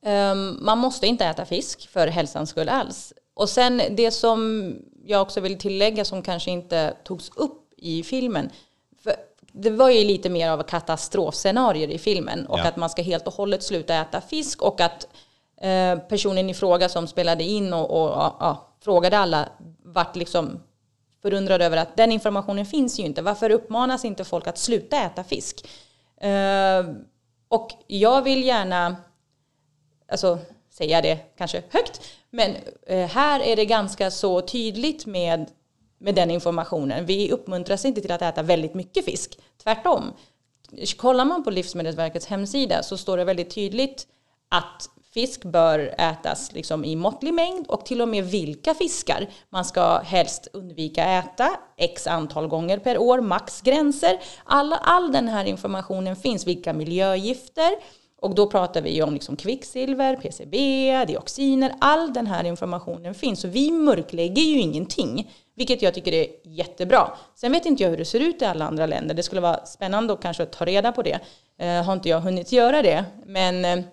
Ehm, 0.06 0.58
man 0.62 0.78
måste 0.78 1.08
inte 1.08 1.26
äta 1.26 1.46
fisk 1.46 1.90
för 1.90 2.08
hälsans 2.08 2.50
skull 2.50 2.70
alls. 2.70 3.14
Och 3.34 3.50
sen 3.50 3.82
det 3.92 4.12
som 4.12 4.74
jag 5.06 5.22
också 5.22 5.42
vill 5.42 5.58
tillägga 5.58 6.06
som 6.06 6.22
kanske 6.22 6.52
inte 6.52 6.94
togs 7.04 7.32
upp 7.36 7.74
i 7.78 8.04
filmen. 8.04 8.50
För 9.04 9.16
det 9.52 9.70
var 9.70 9.90
ju 9.90 10.04
lite 10.04 10.30
mer 10.30 10.50
av 10.50 10.64
katastrofscenarier 10.64 11.88
i 11.88 11.98
filmen 11.98 12.46
och 12.46 12.60
Ja. 12.60 12.68
att 12.68 12.76
man 12.76 12.90
ska 12.90 13.02
helt 13.02 13.28
och 13.28 13.34
hållet 13.34 13.64
sluta 13.64 13.96
äta 13.96 14.22
fisk 14.22 14.62
och 14.62 14.82
att 14.82 15.08
eh, 15.62 16.00
personen 16.00 16.50
i 16.50 16.54
fråga 16.54 16.90
som 16.90 17.08
spelade 17.08 17.44
in 17.44 17.74
och, 17.74 17.92
och 17.92 18.10
ja, 18.10 18.38
ja, 18.40 18.76
frågade 18.84 19.18
alla 19.18 19.50
vart 19.84 20.16
liksom 20.16 20.60
förundrad 21.22 21.62
över 21.62 21.78
att 21.78 21.98
den 21.98 22.12
informationen 22.12 22.66
finns 22.66 23.00
ju 23.00 23.04
inte. 23.04 23.22
Varför 23.22 23.50
uppmanas 23.50 24.06
inte 24.06 24.24
folk 24.24 24.48
att 24.48 24.58
sluta 24.58 24.98
äta 24.98 25.24
fisk? 25.24 25.68
Eh, 26.22 26.86
och 27.48 27.70
jag 27.88 28.22
vill 28.22 28.44
gärna 28.44 28.96
alltså 30.12 30.40
säga 30.70 31.02
det 31.02 31.18
kanske 31.38 31.64
högt, 31.70 32.02
men 32.30 32.56
eh, 32.88 33.08
här 33.08 33.40
är 33.40 33.56
det 33.56 33.66
ganska 33.66 34.12
så 34.12 34.42
tydligt 34.42 35.06
med, 35.06 35.50
med 35.98 36.16
den 36.16 36.32
informationen. 36.32 37.06
Vi 37.06 37.32
uppmuntras 37.32 37.86
inte 37.86 38.02
till 38.02 38.12
att 38.12 38.22
äta 38.22 38.42
väldigt 38.42 38.74
mycket 38.74 39.06
fisk, 39.06 39.40
tvärtom. 39.64 40.14
Kollar 40.98 41.26
man 41.26 41.44
på 41.44 41.50
Livsmedelsverkets 41.50 42.26
hemsida 42.26 42.84
så 42.84 42.98
står 42.98 43.18
det 43.18 43.24
väldigt 43.24 43.56
tydligt 43.56 44.08
att 44.50 44.90
fisk 45.14 45.46
bör 45.46 45.96
ätas 45.98 46.52
liksom 46.52 46.86
i 46.86 46.96
måttlig 46.96 47.34
mängd 47.34 47.68
och 47.68 47.86
till 47.86 48.02
och 48.02 48.08
med 48.08 48.26
vilka 48.26 48.74
fiskar 48.74 49.30
man 49.50 49.66
ska 49.66 49.98
helst 50.00 50.48
undvika 50.54 51.06
äta 51.06 51.50
x 51.78 52.08
antal 52.08 52.48
gånger 52.48 52.78
per 52.78 52.98
år, 52.98 53.22
maxgränser. 53.22 54.20
All, 54.44 54.74
all 54.74 55.12
den 55.12 55.28
här 55.28 55.46
informationen 55.46 56.16
finns, 56.16 56.48
vilka 56.48 56.74
miljögifter, 56.74 57.72
och 58.22 58.36
då 58.36 58.48
pratar 58.48 58.82
vi 58.82 58.96
ju 58.96 59.04
om 59.04 59.14
liksom 59.14 59.36
kvicksilver, 59.36 60.16
PCB, 60.16 60.58
dioxiner, 61.06 61.76
all 61.80 62.14
den 62.14 62.28
här 62.28 62.44
informationen 62.44 63.16
finns. 63.16 63.40
Så 63.40 63.48
vi 63.48 63.72
mörklägger 63.72 64.42
ju 64.42 64.60
ingenting, 64.60 65.32
vilket 65.56 65.82
jag 65.82 65.94
tycker 65.94 66.14
är 66.14 66.28
jättebra. 66.44 67.12
Sen 67.36 67.52
vet 67.52 67.66
inte 67.66 67.84
jag 67.84 67.90
hur 67.90 67.98
det 67.98 68.06
ser 68.06 68.20
ut 68.20 68.42
i 68.42 68.46
alla 68.46 68.66
andra 68.66 68.86
länder. 68.86 69.16
Det 69.16 69.24
skulle 69.24 69.42
vara 69.42 69.66
spännande 69.66 70.14
att 70.14 70.22
kanske 70.22 70.46
ta 70.46 70.66
reda 70.66 70.92
på 70.92 71.02
det. 71.02 71.20
Eh, 71.58 71.84
har 71.84 71.94
inte 71.94 72.10
jag 72.10 72.22
hunnit 72.22 72.52
göra 72.52 72.82
det. 72.82 73.06
Men 73.26 73.66
eh, 73.66 73.86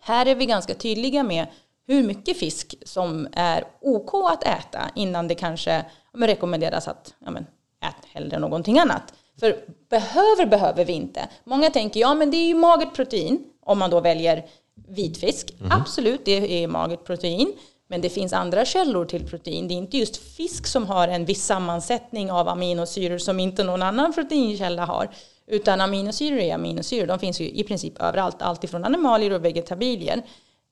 här 0.00 0.26
är 0.26 0.34
vi 0.34 0.46
ganska 0.46 0.74
tydliga 0.74 1.22
med 1.22 1.46
hur 1.86 2.02
mycket 2.02 2.38
fisk 2.38 2.74
som 2.84 3.28
är 3.32 3.64
OK 3.80 4.14
att 4.14 4.44
äta 4.44 4.90
innan 4.94 5.28
det 5.28 5.34
kanske 5.34 5.84
men 6.12 6.28
rekommenderas 6.28 6.88
att 6.88 7.14
ja, 7.24 7.30
men, 7.30 7.46
ät 7.82 8.06
hellre 8.12 8.38
någonting 8.38 8.78
annat. 8.78 9.14
För 9.40 9.64
behöver 9.90 10.46
behöver 10.46 10.84
vi 10.84 10.92
inte. 10.92 11.28
Många 11.44 11.70
tänker 11.70 12.00
ja 12.00 12.14
men 12.14 12.30
det 12.30 12.36
är 12.36 12.46
ju 12.46 12.54
magert 12.54 12.94
protein 12.94 13.49
om 13.70 13.78
man 13.78 13.90
då 13.90 14.00
väljer 14.00 14.46
vitfisk. 14.88 15.54
Absolut, 15.70 16.24
det 16.24 16.62
är 16.62 16.68
magert 16.68 17.04
protein. 17.04 17.52
Men 17.88 18.00
det 18.00 18.08
finns 18.08 18.32
andra 18.32 18.64
källor 18.64 19.04
till 19.04 19.26
protein. 19.26 19.68
Det 19.68 19.74
är 19.74 19.76
inte 19.76 19.96
just 19.96 20.16
fisk 20.16 20.66
som 20.66 20.86
har 20.86 21.08
en 21.08 21.24
viss 21.24 21.44
sammansättning 21.44 22.30
av 22.30 22.48
aminosyror 22.48 23.18
som 23.18 23.40
inte 23.40 23.64
någon 23.64 23.82
annan 23.82 24.12
proteinkälla 24.12 24.84
har. 24.84 25.10
Utan 25.46 25.80
aminosyror 25.80 26.38
är 26.38 26.54
aminosyror. 26.54 27.06
De 27.06 27.18
finns 27.18 27.40
ju 27.40 27.44
i 27.44 27.64
princip 27.64 28.00
överallt. 28.02 28.42
Alltifrån 28.42 28.84
animalier 28.84 29.32
och 29.32 29.44
vegetabilier. 29.44 30.22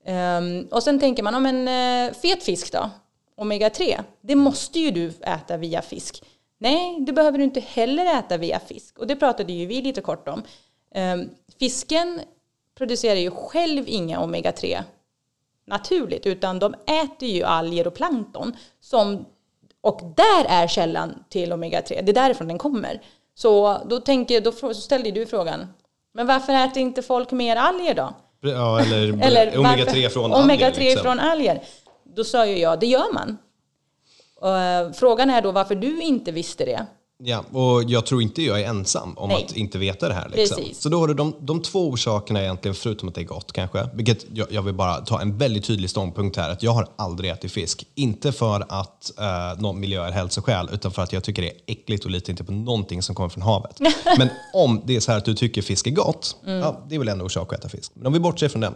Um, 0.07 0.69
och 0.71 0.83
sen 0.83 1.00
tänker 1.00 1.23
man, 1.23 1.35
om 1.35 1.47
en 1.47 1.69
uh, 1.69 2.14
fet 2.14 2.43
fisk 2.43 2.73
då? 2.73 2.90
Omega-3, 3.37 4.02
det 4.21 4.35
måste 4.35 4.78
ju 4.78 4.90
du 4.90 5.12
äta 5.21 5.57
via 5.57 5.83
fisk. 5.83 6.23
Nej, 6.59 7.00
det 7.00 7.12
behöver 7.12 7.38
du 7.38 7.45
inte 7.45 7.61
heller 7.61 8.19
äta 8.19 8.37
via 8.37 8.61
fisk. 8.61 8.99
Och 8.99 9.07
det 9.07 9.17
pratade 9.17 9.52
ju 9.52 9.67
vi 9.67 9.83
lite 9.83 10.00
kort 10.00 10.28
om. 10.28 10.43
Um, 10.95 11.31
fisken 11.59 12.21
producerar 12.78 13.16
ju 13.16 13.30
själv 13.30 13.85
inga 13.87 14.18
omega-3 14.20 14.82
naturligt, 15.66 16.26
utan 16.26 16.58
de 16.58 16.75
äter 16.75 17.28
ju 17.28 17.42
alger 17.42 17.87
och 17.87 17.94
plankton. 17.94 18.56
Som, 18.80 19.25
och 19.80 20.00
där 20.16 20.44
är 20.49 20.66
källan 20.66 21.25
till 21.28 21.52
omega-3, 21.52 22.02
det 22.02 22.11
är 22.11 22.12
därifrån 22.12 22.49
den 22.49 22.58
kommer. 22.58 23.00
Så 23.35 23.78
då, 23.87 24.00
tänker, 24.00 24.40
då 24.40 24.75
ställde 24.75 25.11
du 25.11 25.26
frågan, 25.26 25.66
men 26.14 26.26
varför 26.26 26.52
äter 26.52 26.82
inte 26.82 27.02
folk 27.02 27.30
mer 27.30 27.56
alger 27.56 27.94
då? 27.94 28.14
Ja, 28.40 28.80
eller, 28.80 29.23
eller 29.23 29.52
omega-3 29.52 30.08
från 30.08 30.32
alger. 30.32 30.70
Omega-3 30.70 30.78
liksom. 30.78 31.02
från 31.02 31.20
alger. 31.20 31.62
Då 32.04 32.25
sa 32.25 32.47
ju 32.47 32.58
jag, 32.58 32.80
det 32.80 32.87
gör 32.87 33.12
man. 33.12 33.38
Eh, 34.42 34.92
frågan 34.92 35.30
är 35.30 35.42
då 35.42 35.52
varför 35.52 35.75
du 35.75 36.00
inte 36.00 36.32
visste 36.32 36.64
det. 36.64 36.87
Ja, 37.25 37.45
och 37.53 37.85
jag 37.85 38.07
tror 38.07 38.23
inte 38.23 38.43
jag 38.43 38.61
är 38.61 38.65
ensam 38.65 39.19
om 39.19 39.29
Nej. 39.29 39.45
att 39.45 39.57
inte 39.57 39.79
veta 39.79 40.09
det 40.09 40.15
här. 40.15 40.29
Liksom. 40.29 40.63
Så 40.73 40.89
då 40.89 40.99
har 40.99 41.09
du 41.09 41.15
de, 41.15 41.35
de 41.41 41.63
två 41.63 41.89
orsakerna 41.89 42.43
egentligen, 42.43 42.75
förutom 42.75 43.09
att 43.09 43.15
det 43.15 43.21
är 43.21 43.25
gott 43.25 43.53
kanske. 43.53 43.89
Vilket 43.95 44.27
jag, 44.35 44.47
jag, 44.53 44.63
vill 44.63 44.75
bara 44.75 44.97
ta 45.01 45.21
en 45.21 45.39
väldigt 45.39 45.65
tydlig 45.65 45.91
ståndpunkt 45.91 46.37
här. 46.37 46.51
Att 46.51 46.63
jag 46.63 46.73
har 46.73 46.89
aldrig 46.97 47.31
ätit 47.31 47.53
fisk. 47.53 47.87
Inte 47.95 48.33
för 48.33 48.65
att 48.69 49.13
uh, 49.21 49.63
någon 49.63 49.81
miljö 49.81 50.05
är 50.05 50.13
hälsoskäl, 50.13 50.69
utan 50.73 50.93
för 50.93 51.03
att 51.03 51.13
jag 51.13 51.25
tycker 51.25 51.43
det 51.43 51.49
är 51.49 51.57
äckligt 51.67 52.05
och 52.05 52.11
litar 52.11 52.31
inte 52.31 52.45
på 52.45 52.53
någonting 52.53 53.03
som 53.03 53.15
kommer 53.15 53.29
från 53.29 53.43
havet. 53.43 53.81
Men 54.19 54.29
om 54.55 54.83
det 54.85 54.97
är 54.97 55.01
så 55.01 55.11
här 55.11 55.19
att 55.19 55.25
du 55.25 55.35
tycker 55.35 55.63
fisk 55.63 55.87
är 55.87 55.91
gott, 55.91 56.37
mm. 56.47 56.59
ja, 56.59 56.85
det 56.89 56.95
är 56.95 56.99
väl 56.99 57.09
en 57.09 57.23
orsak 57.23 57.53
att 57.53 57.59
äta 57.59 57.69
fisk. 57.69 57.93
Men 57.95 58.07
om 58.07 58.13
vi 58.13 58.21
bortser 58.21 58.49
från 58.49 58.61
den. 58.61 58.75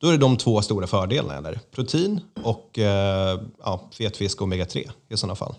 Då 0.00 0.08
är 0.08 0.12
det 0.12 0.18
de 0.18 0.36
två 0.36 0.62
stora 0.62 0.86
fördelarna. 0.86 1.38
Eller? 1.38 1.60
Protein 1.74 2.20
och 2.44 2.78
uh, 2.78 2.84
ja, 3.64 3.90
fetfisk 3.98 4.40
och 4.40 4.48
omega-3 4.48 4.90
i 5.08 5.16
sådana 5.16 5.34
fall. 5.34 5.54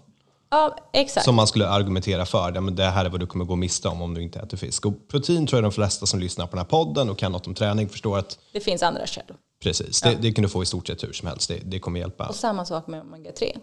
Ja, 0.53 0.75
exakt. 0.93 1.25
Som 1.25 1.35
man 1.35 1.47
skulle 1.47 1.67
argumentera 1.67 2.25
för. 2.25 2.51
Ja, 2.55 2.61
men 2.61 2.75
det 2.75 2.83
här 2.83 3.05
är 3.05 3.09
vad 3.09 3.19
du 3.19 3.27
kommer 3.27 3.45
gå 3.45 3.55
miste 3.55 3.87
om 3.87 4.01
om 4.01 4.13
du 4.13 4.21
inte 4.21 4.39
äter 4.39 4.57
fisk. 4.57 4.85
Och 4.85 5.07
protein 5.07 5.47
tror 5.47 5.57
jag 5.57 5.63
de 5.63 5.71
flesta 5.71 6.05
som 6.05 6.19
lyssnar 6.19 6.47
på 6.47 6.51
den 6.55 6.59
här 6.59 6.69
podden 6.69 7.09
och 7.09 7.17
kan 7.17 7.31
något 7.31 7.47
om 7.47 7.53
träning 7.53 7.89
förstår 7.89 8.17
att 8.17 8.39
det 8.51 8.59
finns 8.59 8.83
andra 8.83 9.05
källor. 9.05 9.37
Precis, 9.63 10.01
ja. 10.03 10.09
det, 10.09 10.15
det, 10.21 10.31
kan 10.31 10.43
du 10.43 10.49
få 10.49 10.63
i 10.63 10.65
stort 10.65 10.87
sett 10.87 11.03
hur 11.03 11.13
som 11.13 11.27
helst. 11.27 11.49
Det, 11.49 11.59
det 11.63 11.79
kommer 11.79 11.99
hjälpa. 11.99 12.27
Och 12.27 12.35
samma 12.35 12.65
sak 12.65 12.87
med 12.87 13.01
omega-3. 13.01 13.57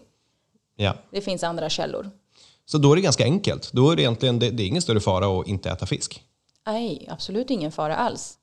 Ja. 0.75 0.95
Det 1.11 1.21
finns 1.21 1.43
andra 1.43 1.69
källor. 1.69 2.09
Så 2.65 2.77
då 2.77 2.91
är 2.91 2.95
det 2.95 3.01
ganska 3.01 3.23
enkelt. 3.23 3.71
Då 3.71 3.91
är 3.91 3.95
det 3.95 4.01
egentligen 4.01 4.39
det, 4.39 4.49
det 4.49 4.63
är 4.63 4.67
ingen 4.67 4.81
större 4.81 4.99
fara 4.99 5.39
att 5.39 5.47
inte 5.47 5.69
äta 5.69 5.85
fisk. 5.85 6.23
Nej, 6.67 7.07
absolut 7.11 7.49
ingen 7.49 7.71
fara 7.71 7.95
alls. 7.95 8.37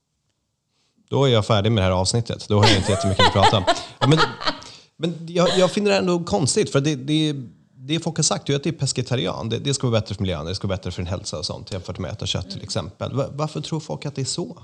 Då 1.10 1.24
är 1.24 1.28
jag 1.28 1.46
färdig 1.46 1.72
med 1.72 1.82
det 1.82 1.86
här 1.86 2.00
avsnittet. 2.00 2.48
Då 2.48 2.58
har 2.58 2.68
jag 2.68 2.76
inte 2.76 2.90
jättemycket 2.90 3.26
att 3.26 3.32
prata 3.32 3.56
om. 3.56 3.64
Ja, 3.98 4.06
men 4.06 4.18
men 5.00 5.26
jag, 5.28 5.48
jag 5.58 5.70
finner 5.70 5.90
det 5.90 5.96
ändå 5.96 6.24
konstigt, 6.24 6.72
för 6.72 6.80
det, 6.80 6.94
det 6.94 7.34
det 7.80 8.00
folk 8.00 8.16
har 8.16 8.22
sagt 8.22 8.50
är 8.50 8.56
att 8.56 8.62
det 8.62 8.70
är 8.70 8.72
pescetarian. 8.72 9.48
Det, 9.48 9.58
det 9.58 9.74
ska 9.74 9.86
vara 9.86 10.00
bättre 10.00 10.14
för 10.14 10.22
miljön, 10.22 10.46
det 10.46 10.54
ska 10.54 10.68
vara 10.68 10.76
bättre 10.76 10.90
för 10.90 11.02
din 11.02 11.10
hälsa 11.10 11.38
och 11.38 11.46
sånt 11.46 11.72
jämfört 11.72 11.98
med 11.98 12.10
att 12.10 12.16
äta 12.16 12.26
kött 12.26 12.44
till 12.44 12.52
mm. 12.52 12.64
exempel. 12.64 13.10
Varför 13.32 13.60
tror 13.60 13.80
folk 13.80 14.06
att 14.06 14.14
det 14.14 14.20
är 14.20 14.24
så? 14.24 14.62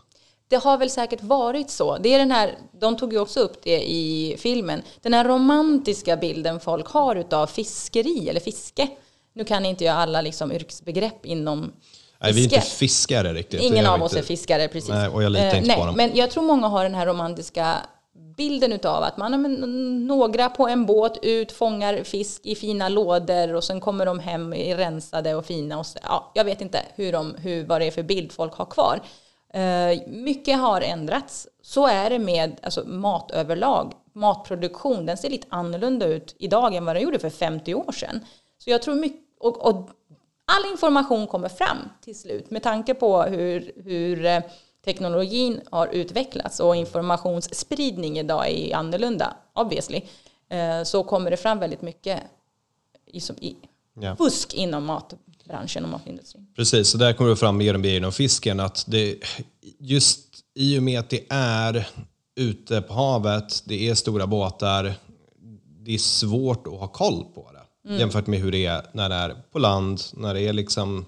Det 0.49 0.57
har 0.57 0.79
väl 0.79 0.91
säkert 0.91 1.23
varit 1.23 1.71
så. 1.71 1.99
Det 1.99 2.15
är 2.15 2.19
den 2.19 2.31
här, 2.31 2.59
de 2.81 2.97
tog 2.97 3.13
ju 3.13 3.19
också 3.19 3.41
upp 3.41 3.63
det 3.63 3.91
i 3.91 4.37
filmen, 4.39 4.83
den 5.03 5.15
här 5.15 5.25
romantiska 5.25 6.17
bilden 6.17 6.61
folk 6.61 6.87
har 6.87 7.17
utav 7.17 7.47
fiskeri 7.47 8.29
eller 8.29 8.41
fiske. 8.41 8.89
Nu 9.35 9.45
kan 9.45 9.65
inte 9.67 9.85
jag 9.85 9.97
alla 9.97 10.21
liksom 10.21 10.53
yrkesbegrepp 10.53 11.27
inom. 11.27 11.73
Nej, 12.21 12.33
vi 12.33 12.41
är 12.41 12.45
inte 12.45 12.61
fiskare 12.61 13.35
riktigt. 13.35 13.63
Ingen 13.63 13.87
av 13.87 14.03
oss 14.03 14.13
inte. 14.13 14.19
är 14.19 14.27
fiskare, 14.27 14.69
precis. 14.69 14.91
Nej, 14.91 15.09
och 15.09 15.23
jag 15.23 15.33
litar 15.33 15.57
inte 15.57 15.73
eh, 15.73 15.79
på 15.79 15.87
dem. 15.87 15.97
Men 15.97 16.11
jag 16.15 16.31
tror 16.31 16.43
många 16.43 16.69
har 16.69 16.85
den 16.85 16.95
här 16.95 17.07
romantiska 17.07 17.77
bilden 18.37 18.73
utav 18.73 19.03
att 19.03 19.17
man, 19.17 19.43
några 20.07 20.49
på 20.49 20.69
en 20.69 20.87
båt 20.87 21.19
ut, 21.23 21.53
fångar 21.53 22.03
fisk 22.05 22.47
i 22.47 22.55
fina 22.55 22.89
lådor 22.89 23.55
och 23.55 23.65
sen 23.65 23.81
kommer 23.81 24.07
de 24.07 24.19
hem 24.19 24.55
rensade 24.55 25.35
och 25.35 25.47
fina. 25.47 25.79
Och 25.79 25.87
så, 25.87 25.99
ja, 26.03 26.31
jag 26.35 26.45
vet 26.45 26.61
inte 26.61 26.83
hur 26.95 27.13
de, 27.13 27.35
hur, 27.35 27.67
vad 27.67 27.81
det 27.81 27.87
är 27.87 27.91
för 27.91 28.03
bild 28.03 28.33
folk 28.33 28.55
har 28.55 28.67
kvar. 28.67 29.01
Eh, 29.55 30.01
mycket 30.07 30.59
har 30.59 30.81
ändrats. 30.81 31.49
Så 31.63 31.87
är 31.87 32.11
det 32.11 32.19
med 32.19 32.61
alltså, 32.63 32.85
mat 32.85 33.31
överlag. 33.31 33.93
Matproduktion, 34.13 35.07
den 35.07 35.17
ser 35.17 35.31
lite 35.31 35.47
annorlunda 35.51 36.07
ut 36.07 36.37
idag 36.39 36.75
än 36.75 36.85
vad 36.85 36.97
den 36.97 37.03
gjorde 37.03 37.19
för 37.19 37.31
50 37.31 37.75
år 37.75 37.93
sedan. 37.93 38.21
Så 38.59 38.71
jag 38.71 38.83
tror 38.83 38.95
mycket, 38.95 39.21
och, 39.41 39.67
och 39.67 39.91
all 40.45 40.71
information 40.73 41.27
kommer 41.27 41.49
fram 41.49 41.79
till 42.01 42.19
slut 42.19 42.51
med 42.51 42.63
tanke 42.63 42.95
på 42.95 43.23
hur, 43.23 43.73
hur 43.85 44.25
eh, 44.25 44.41
teknologin 44.85 45.61
har 45.71 45.87
utvecklats 45.87 46.61
och 46.61 46.77
informationsspridning 46.77 48.19
idag 48.19 48.51
är 48.51 48.77
annorlunda, 48.77 49.37
obviously, 49.55 50.01
eh, 50.49 50.83
så 50.85 51.05
kommer 51.05 51.31
det 51.31 51.37
fram 51.37 51.59
väldigt 51.59 51.83
mycket 51.83 52.23
i, 53.07 53.19
i 53.19 53.57
ja. 54.01 54.17
fusk 54.17 54.55
inom 54.55 54.85
matbranschen 54.85 55.85
och 55.85 55.91
matindustrin. 55.91 56.47
Precis, 56.57 56.89
så 56.89 56.99
där 56.99 57.13
kommer 57.13 57.31
det 57.31 57.37
fram 57.37 57.57
mer 57.57 57.75
och 57.75 57.81
mer 57.81 57.97
inom 57.97 58.13
fisken 58.13 58.61
att 58.61 58.85
det, 58.89 59.19
just 59.79 60.21
i 60.55 60.79
och 60.79 60.83
med 60.83 61.01
att 61.01 61.11
det 61.11 61.27
är 61.31 61.89
ute 62.37 62.81
på 62.81 62.95
havet, 62.95 63.63
det 63.65 63.89
är 63.89 63.95
stora 63.95 64.27
båtar, 64.27 64.95
det 65.79 65.95
är 65.95 65.99
svårt 65.99 66.67
att 66.67 66.79
ha 66.79 66.89
koll 66.89 67.25
på 67.35 67.51
det 67.53 67.89
mm. 67.89 68.01
jämfört 68.01 68.27
med 68.27 68.41
hur 68.41 68.53
det 68.53 68.67
är 68.67 68.87
när 68.93 69.09
det 69.09 69.15
är 69.15 69.37
på 69.53 69.59
land, 69.59 70.01
när 70.13 70.35
det 70.35 70.41
är 70.41 70.53
liksom 70.53 71.07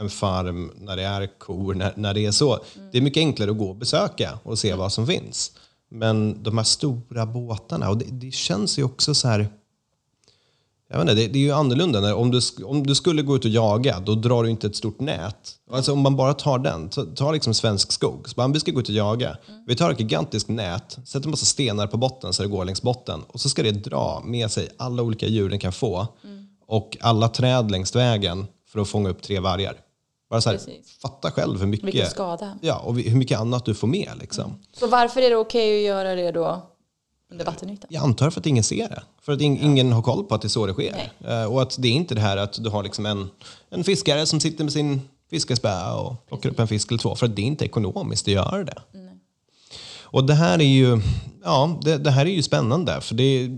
en 0.00 0.10
farm, 0.10 0.72
när 0.76 0.96
det 0.96 1.02
är 1.02 1.38
kor, 1.38 1.74
när, 1.74 1.92
när 1.96 2.14
det 2.14 2.26
är 2.26 2.30
så. 2.30 2.52
Mm. 2.52 2.88
Det 2.92 2.98
är 2.98 3.02
mycket 3.02 3.20
enklare 3.20 3.50
att 3.50 3.58
gå 3.58 3.68
och 3.68 3.76
besöka 3.76 4.38
och 4.42 4.58
se 4.58 4.68
mm. 4.68 4.78
vad 4.78 4.92
som 4.92 5.06
finns. 5.06 5.52
Men 5.90 6.42
de 6.42 6.58
här 6.58 6.64
stora 6.64 7.26
båtarna, 7.26 7.90
och 7.90 7.98
det, 7.98 8.04
det 8.10 8.30
känns 8.34 8.78
ju 8.78 8.84
också 8.84 9.14
så 9.14 9.28
här... 9.28 9.48
Jag 10.88 10.98
vet 10.98 11.02
inte, 11.02 11.14
det, 11.14 11.28
det 11.28 11.38
är 11.38 11.42
ju 11.42 11.52
annorlunda. 11.52 12.00
När, 12.00 12.14
om, 12.14 12.30
du, 12.30 12.40
om 12.64 12.86
du 12.86 12.94
skulle 12.94 13.22
gå 13.22 13.36
ut 13.36 13.44
och 13.44 13.50
jaga, 13.50 14.00
då 14.00 14.14
drar 14.14 14.42
du 14.42 14.50
inte 14.50 14.66
ett 14.66 14.76
stort 14.76 15.00
nät. 15.00 15.54
Alltså 15.70 15.92
om 15.92 16.00
man 16.00 16.16
bara 16.16 16.34
tar 16.34 16.58
den, 16.58 16.88
ta, 16.88 17.04
ta 17.04 17.32
liksom 17.32 17.54
svensk 17.54 17.92
skog. 17.92 18.28
Så 18.28 18.34
bara, 18.34 18.48
vi 18.48 18.60
ska 18.60 18.72
gå 18.72 18.80
ut 18.80 18.88
och 18.88 18.94
jaga. 18.94 19.36
Mm. 19.48 19.64
Vi 19.66 19.76
tar 19.76 19.90
ett 19.90 20.00
gigantiskt 20.00 20.48
nät, 20.48 20.98
sätter 21.04 21.26
en 21.26 21.30
massa 21.30 21.44
stenar 21.44 21.86
på 21.86 21.96
botten 21.96 22.32
så 22.32 22.42
det 22.42 22.48
går 22.48 22.64
längs 22.64 22.82
botten. 22.82 23.22
Och 23.28 23.40
så 23.40 23.48
ska 23.48 23.62
det 23.62 23.70
dra 23.70 24.22
med 24.24 24.50
sig 24.50 24.68
alla 24.76 25.02
olika 25.02 25.26
djur 25.26 25.50
den 25.50 25.58
kan 25.58 25.72
få. 25.72 26.06
Mm. 26.24 26.46
Och 26.66 26.96
alla 27.00 27.28
träd 27.28 27.70
längs 27.70 27.96
vägen 27.96 28.46
för 28.68 28.80
att 28.80 28.88
fånga 28.88 29.08
upp 29.08 29.22
tre 29.22 29.40
vargar. 29.40 29.85
Bara 30.30 30.40
så 30.40 30.50
här, 30.50 30.60
fatta 31.02 31.30
själv 31.30 31.60
hur 31.60 31.66
mycket, 31.66 31.86
Vilken 31.86 32.10
skada. 32.10 32.58
Ja, 32.60 32.78
och 32.78 32.94
hur 32.94 33.16
mycket 33.16 33.38
annat 33.38 33.64
du 33.64 33.74
får 33.74 33.88
med. 33.88 34.10
Liksom. 34.20 34.44
Mm. 34.44 34.58
Så 34.72 34.86
varför 34.86 35.22
är 35.22 35.30
det 35.30 35.36
okej 35.36 35.70
okay 35.70 35.78
att 35.78 35.86
göra 35.86 36.14
det 36.14 36.32
då 36.32 36.62
under 37.30 37.44
vattenytan? 37.44 37.88
Jag 37.90 38.02
antar 38.02 38.30
för 38.30 38.40
att 38.40 38.46
ingen 38.46 38.64
ser 38.64 38.88
det. 38.88 39.02
För 39.22 39.32
att 39.32 39.40
in, 39.40 39.56
ja. 39.56 39.62
ingen 39.62 39.92
har 39.92 40.02
koll 40.02 40.24
på 40.24 40.34
att 40.34 40.42
det 40.42 40.46
är 40.46 40.50
så 40.50 40.66
det 40.66 40.72
sker. 40.72 41.12
Uh, 41.28 41.44
och 41.44 41.62
att 41.62 41.76
det 41.78 41.88
är 41.88 41.92
inte 41.92 42.14
det 42.14 42.20
här 42.20 42.36
att 42.36 42.64
du 42.64 42.70
har 42.70 42.82
liksom 42.82 43.06
en, 43.06 43.30
en 43.70 43.84
fiskare 43.84 44.26
som 44.26 44.40
sitter 44.40 44.64
med 44.64 44.72
sin 44.72 45.00
fiskespö 45.30 45.92
och 45.92 46.26
plockar 46.26 46.42
Precis. 46.42 46.52
upp 46.52 46.60
en 46.60 46.68
fisk 46.68 46.90
eller 46.90 46.98
två. 46.98 47.14
För 47.14 47.26
att 47.26 47.36
det 47.36 47.42
är 47.42 47.46
inte 47.46 47.64
ekonomiskt 47.64 48.28
att 48.28 48.34
göra 48.34 48.64
det. 48.64 48.82
Mm. 48.94 49.18
Och 50.00 50.24
det 50.24 50.34
här 50.34 50.58
är 50.58 50.64
ju, 50.64 51.00
ja, 51.44 51.80
det, 51.82 51.98
det, 51.98 52.10
här 52.10 52.26
är 52.26 52.30
ju 52.30 52.42
spännande. 52.42 53.00
För 53.00 53.14
det, 53.14 53.48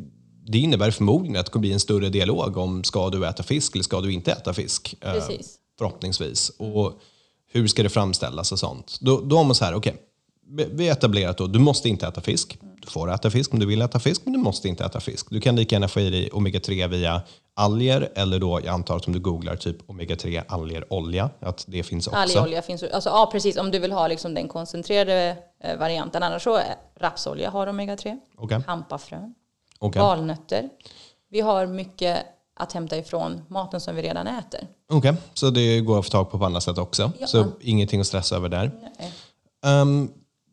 det 0.47 0.59
innebär 0.59 0.91
förmodligen 0.91 1.37
att 1.37 1.47
det 1.47 1.53
kommer 1.53 1.61
bli 1.61 1.73
en 1.73 1.81
större 1.81 2.09
dialog 2.09 2.57
om 2.57 2.85
ska 2.85 3.11
du 3.11 3.27
äta 3.27 3.43
fisk 3.43 3.75
eller 3.75 3.85
ska 3.85 4.01
du 4.01 4.13
inte 4.13 4.33
äta 4.33 4.55
fisk. 4.55 4.95
Eh, 5.01 5.13
Precis 5.13 5.59
förhoppningsvis. 5.79 6.51
Och 6.59 6.93
hur 7.53 7.67
ska 7.67 7.83
det 7.83 7.89
framställas 7.89 8.53
och 8.53 8.59
sånt. 8.59 8.99
Då, 9.01 9.21
då 9.21 9.37
har 9.37 9.45
man 9.45 9.55
så 9.55 9.65
här, 9.65 9.75
okej, 9.75 9.93
okay, 9.93 10.05
vi 10.71 10.89
har 10.89 10.93
etablerat 10.93 11.39
då, 11.39 11.47
du 11.47 11.59
måste 11.59 11.89
inte 11.89 12.07
äta 12.07 12.21
fisk. 12.21 12.59
Du 12.61 12.91
får 12.91 13.15
äta 13.15 13.31
fisk 13.31 13.53
om 13.53 13.59
du 13.59 13.67
vill 13.67 13.83
äta 13.83 13.99
fisk, 13.99 14.23
men 14.25 14.33
du 14.33 14.39
måste 14.39 14.69
inte 14.69 14.85
äta 14.85 15.01
fisk. 15.01 15.27
Du 15.31 15.41
kan 15.41 15.57
lika 15.57 15.75
gärna 15.75 15.89
få 15.89 16.01
i 16.01 16.11
dig 16.11 16.31
omega-3 16.33 16.89
via 16.89 17.23
alger 17.55 18.13
eller 18.15 18.39
då, 18.39 18.61
jag 18.65 18.75
antar 18.75 18.97
att 18.97 19.07
om 19.07 19.13
du 19.13 19.21
googlar 19.21 19.57
typ 19.57 19.89
omega-3 19.89 20.43
algerolja, 20.49 21.31
att 21.41 21.65
det 21.69 21.83
finns 21.83 22.07
också. 22.07 22.19
Algerolja 22.19 22.63
finns, 22.63 22.83
alltså 22.83 23.11
ja 23.11 23.29
precis, 23.33 23.57
om 23.57 23.71
du 23.71 23.79
vill 23.79 23.93
ha 23.93 24.09
liksom 24.09 24.35
den 24.35 24.49
koncentrerade 24.49 25.37
eh, 25.65 25.79
varianten. 25.79 26.23
Annars 26.23 26.43
så, 26.43 26.61
rapsolja 27.01 27.51
har 27.51 27.67
omega-3, 27.67 28.19
okay. 28.37 28.61
hampafrön, 28.67 29.35
okay. 29.79 30.03
valnötter. 30.03 30.69
Vi 31.31 31.41
har 31.41 31.67
mycket 31.67 32.27
att 32.59 32.73
hämta 32.73 32.97
ifrån 32.97 33.43
maten 33.49 33.81
som 33.81 33.97
vi 33.97 34.03
redan 34.03 34.27
äter. 34.27 34.61
Okej, 34.89 35.11
okay. 35.11 35.23
så 35.35 35.51
det 35.51 35.81
går 35.81 35.99
att 35.99 36.05
få 36.05 36.11
tag 36.11 36.31
på 36.31 36.39
på 36.39 36.45
andra 36.45 36.61
sätt 36.61 36.79
också? 36.79 37.13
Ja. 37.19 37.27
Så 37.27 37.47
ingenting 37.61 38.01
att 38.01 38.07
stressa 38.07 38.37
över 38.37 38.49
där? 38.49 38.71
Um, 39.67 40.13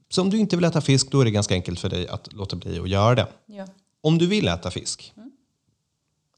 så 0.10 0.22
om 0.22 0.30
du 0.30 0.38
inte 0.38 0.56
vill 0.56 0.66
äta 0.66 0.82
fisk, 0.82 1.12
då 1.12 1.22
är 1.22 1.26
det 1.26 1.32
ganska 1.32 1.54
enkelt 1.54 1.80
för 1.80 1.90
dig 1.90 2.08
att 2.08 2.34
låta 2.34 2.56
bli 2.56 2.80
att 2.80 2.90
göra 2.90 3.16
det. 3.16 3.28
Ja. 3.46 3.66
Om 4.02 4.18
du 4.18 4.28
vill 4.28 4.48
äta 4.48 4.72
fisk, 4.72 5.14
mm. 5.18 5.32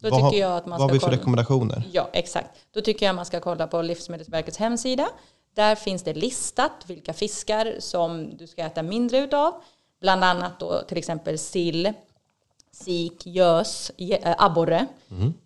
Då 0.02 0.10
vad, 0.10 0.32
tycker 0.32 0.42
jag 0.42 0.58
att 0.58 0.66
man 0.66 0.80
vad 0.80 0.90
har 0.90 0.94
vi 0.94 1.00
för 1.00 1.08
kolla. 1.08 1.18
rekommendationer? 1.18 1.84
Ja, 1.92 2.10
exakt. 2.14 2.50
Då 2.72 2.82
tycker 2.82 3.06
jag 3.06 3.14
att 3.14 3.16
man 3.16 3.26
ska 3.26 3.40
kolla 3.40 3.68
på 3.68 3.82
Livsmedelsverkets 3.82 4.58
hemsida. 4.58 5.10
Där 5.56 5.76
finns 5.76 6.04
det 6.04 6.14
listat 6.14 6.72
vilka 6.86 7.14
fiskar 7.14 7.76
som 7.80 8.38
du 8.38 8.48
ska 8.48 8.62
äta 8.62 8.84
mindre 8.84 9.18
utav. 9.18 9.54
Bland 10.02 10.24
annat 10.24 10.60
då 10.60 10.82
till 10.88 10.98
exempel 10.98 11.40
sill, 11.40 11.94
sik, 12.84 13.26
gös, 13.26 13.92
äh, 13.98 14.36
abborre. 14.38 14.88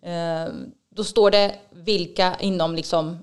Eh, 0.02 0.52
då 0.94 1.04
står 1.04 1.30
det 1.30 1.54
vilka 1.70 2.36
inom 2.40 2.74
liksom, 2.74 3.18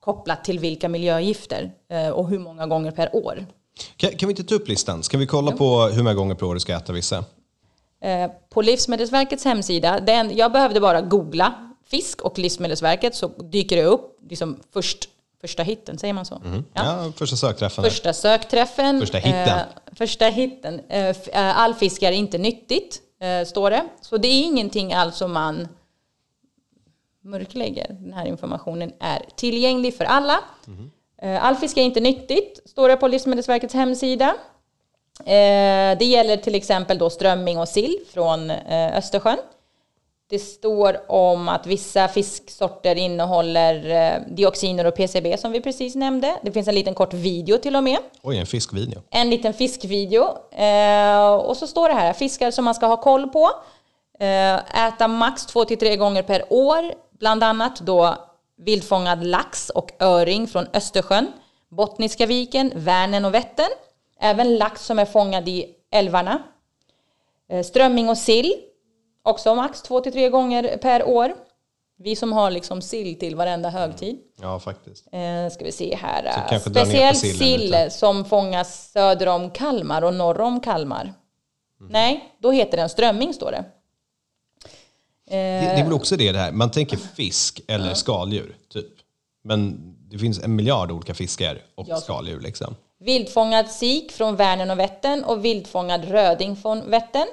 kopplat 0.00 0.44
till 0.44 0.58
vilka 0.58 0.88
miljögifter 0.88 1.72
eh, 1.88 2.08
och 2.08 2.28
hur 2.28 2.38
många 2.38 2.66
gånger 2.66 2.90
per 2.90 3.16
år. 3.16 3.46
Kan, 3.96 4.10
kan 4.10 4.26
vi 4.26 4.30
inte 4.32 4.44
ta 4.44 4.54
upp 4.54 4.68
listan? 4.68 5.02
Ska 5.02 5.18
vi 5.18 5.26
kolla 5.26 5.52
på 5.52 5.80
hur 5.82 6.02
många 6.02 6.14
gånger 6.14 6.34
per 6.34 6.46
år 6.46 6.54
du 6.54 6.60
ska 6.60 6.76
äta 6.76 6.92
vissa? 6.92 7.24
Eh, 8.00 8.30
På 8.50 8.62
Livsmedelsverkets 8.62 9.44
hemsida, 9.44 10.00
den, 10.00 10.36
jag 10.36 10.52
behövde 10.52 10.80
bara 10.80 11.00
googla 11.00 11.54
fisk 11.86 12.22
och 12.22 12.38
Livsmedelsverket 12.38 13.14
så 13.14 13.28
dyker 13.28 13.76
det 13.76 13.84
upp 13.84 14.18
liksom 14.28 14.58
först, 14.72 15.08
första 15.42 15.62
hitten, 15.62 15.98
säger 15.98 16.14
man 16.14 16.24
så? 16.24 16.42
Mm. 16.44 16.64
Ja. 16.74 17.12
första 17.16 17.36
sökträffen. 17.36 17.84
Första 17.84 18.12
sökträffen. 18.12 19.00
Första 19.00 19.18
hitten. 19.18 19.58
Eh, 19.58 19.64
första 19.92 20.26
hitten. 20.26 20.80
Eh, 20.88 21.08
eh, 21.08 21.58
all 21.58 21.74
fisk 21.74 22.02
är 22.02 22.12
inte 22.12 22.38
nyttigt, 22.38 23.00
eh, 23.20 23.46
står 23.46 23.70
det. 23.70 23.84
Så 24.00 24.16
det 24.16 24.28
är 24.28 24.42
ingenting 24.42 24.92
alltså 24.92 25.28
man 25.28 25.68
mörklägger. 27.24 27.86
Den 27.88 28.12
här 28.12 28.26
informationen 28.26 28.92
är 29.00 29.22
tillgänglig 29.36 29.96
för 29.96 30.04
alla. 30.04 30.40
Eh, 31.22 31.44
all 31.44 31.56
fisk 31.56 31.76
är 31.76 31.82
inte 31.82 32.00
nyttigt, 32.00 32.60
står 32.66 32.88
det 32.88 32.96
på 32.96 33.08
Livsmedelsverkets 33.08 33.74
hemsida. 33.74 34.34
Eh, 35.18 35.98
det 35.98 36.04
gäller 36.04 36.36
till 36.36 36.54
exempel 36.54 36.98
då 36.98 37.10
strömming 37.10 37.58
och 37.58 37.68
sill 37.68 37.98
från 38.12 38.50
Östersjön. 38.50 39.38
Det 40.32 40.38
står 40.38 41.10
om 41.10 41.48
att 41.48 41.66
vissa 41.66 42.08
fisksorter 42.08 42.96
innehåller 42.96 43.90
eh, 43.90 44.34
dioxiner 44.34 44.86
och 44.86 44.96
PCB 44.96 45.38
som 45.38 45.52
vi 45.52 45.60
precis 45.60 45.94
nämnde. 45.94 46.38
Det 46.42 46.52
finns 46.52 46.68
en 46.68 46.74
liten 46.74 46.94
kort 46.94 47.14
video 47.14 47.58
till 47.58 47.76
och 47.76 47.82
med. 47.82 47.98
Oj, 48.22 48.38
en 48.38 48.46
fiskvideo. 48.46 49.02
En 49.10 49.30
liten 49.30 49.54
fiskvideo. 49.54 50.24
Eh, 50.52 51.34
och 51.34 51.56
så 51.56 51.66
står 51.66 51.88
det 51.88 51.94
här, 51.94 52.12
fiskar 52.12 52.50
som 52.50 52.64
man 52.64 52.74
ska 52.74 52.86
ha 52.86 52.96
koll 52.96 53.28
på. 53.28 53.50
Eh, 54.18 54.86
äta 54.86 55.08
max 55.08 55.46
2-3 55.46 55.96
gånger 55.96 56.22
per 56.22 56.52
år. 56.52 56.94
Bland 57.18 57.44
annat 57.44 57.80
då 57.80 58.16
vildfångad 58.58 59.26
lax 59.26 59.70
och 59.70 59.90
öring 59.98 60.46
från 60.46 60.66
Östersjön, 60.72 61.32
Bottniska 61.70 62.26
viken, 62.26 62.72
Vänern 62.74 63.24
och 63.24 63.34
Vättern. 63.34 63.70
Även 64.20 64.56
lax 64.56 64.84
som 64.84 64.98
är 64.98 65.04
fångad 65.06 65.48
i 65.48 65.66
älvarna. 65.90 66.42
Strömming 67.64 68.08
och 68.08 68.18
sill, 68.18 68.54
också 69.22 69.54
max 69.54 69.82
2-3 69.84 70.28
gånger 70.30 70.76
per 70.76 71.04
år. 71.08 71.34
Vi 71.98 72.16
som 72.16 72.32
har 72.32 72.50
liksom 72.50 72.82
sill 72.82 73.18
till 73.18 73.36
varenda 73.36 73.70
högtid. 73.70 74.18
Ja, 74.40 74.60
faktiskt. 74.60 75.06
Eh, 75.12 75.48
ska 75.54 75.64
vi 75.64 75.72
se 75.72 75.96
här. 75.96 76.24
Eh, 76.52 76.58
Speciellt 76.60 77.18
sill 77.18 77.76
som 77.90 78.24
fångas 78.24 78.90
söder 78.92 79.26
om 79.28 79.50
Kalmar 79.50 80.02
och 80.02 80.14
norr 80.14 80.40
om 80.40 80.60
Kalmar. 80.60 81.02
Mm. 81.80 81.92
Nej, 81.92 82.34
då 82.38 82.50
heter 82.50 82.76
den 82.76 82.88
strömming 82.88 83.34
står 83.34 83.50
det. 83.50 83.64
Det, 85.28 85.36
det 85.36 85.80
är 85.80 85.84
väl 85.84 85.92
också 85.92 86.16
det, 86.16 86.32
det 86.32 86.38
här. 86.38 86.52
Man 86.52 86.70
tänker 86.70 86.96
fisk 86.96 87.60
eller 87.68 87.94
skaldjur, 87.94 88.56
typ. 88.72 88.86
Men 89.44 89.78
det 90.10 90.18
finns 90.18 90.42
en 90.42 90.56
miljard 90.56 90.90
olika 90.90 91.14
fiskar 91.14 91.58
och 91.74 91.86
Ja. 91.88 91.96
skaldjur. 91.96 92.40
Liksom. 92.40 92.76
Vildfångad 93.00 93.68
sik 93.70 94.12
från 94.12 94.36
Vänern 94.36 94.70
och 94.70 94.78
Vättern 94.78 95.24
och 95.24 95.44
vildfångad 95.44 96.04
röding 96.04 96.56
från 96.56 96.90
Vättern. 96.90 97.26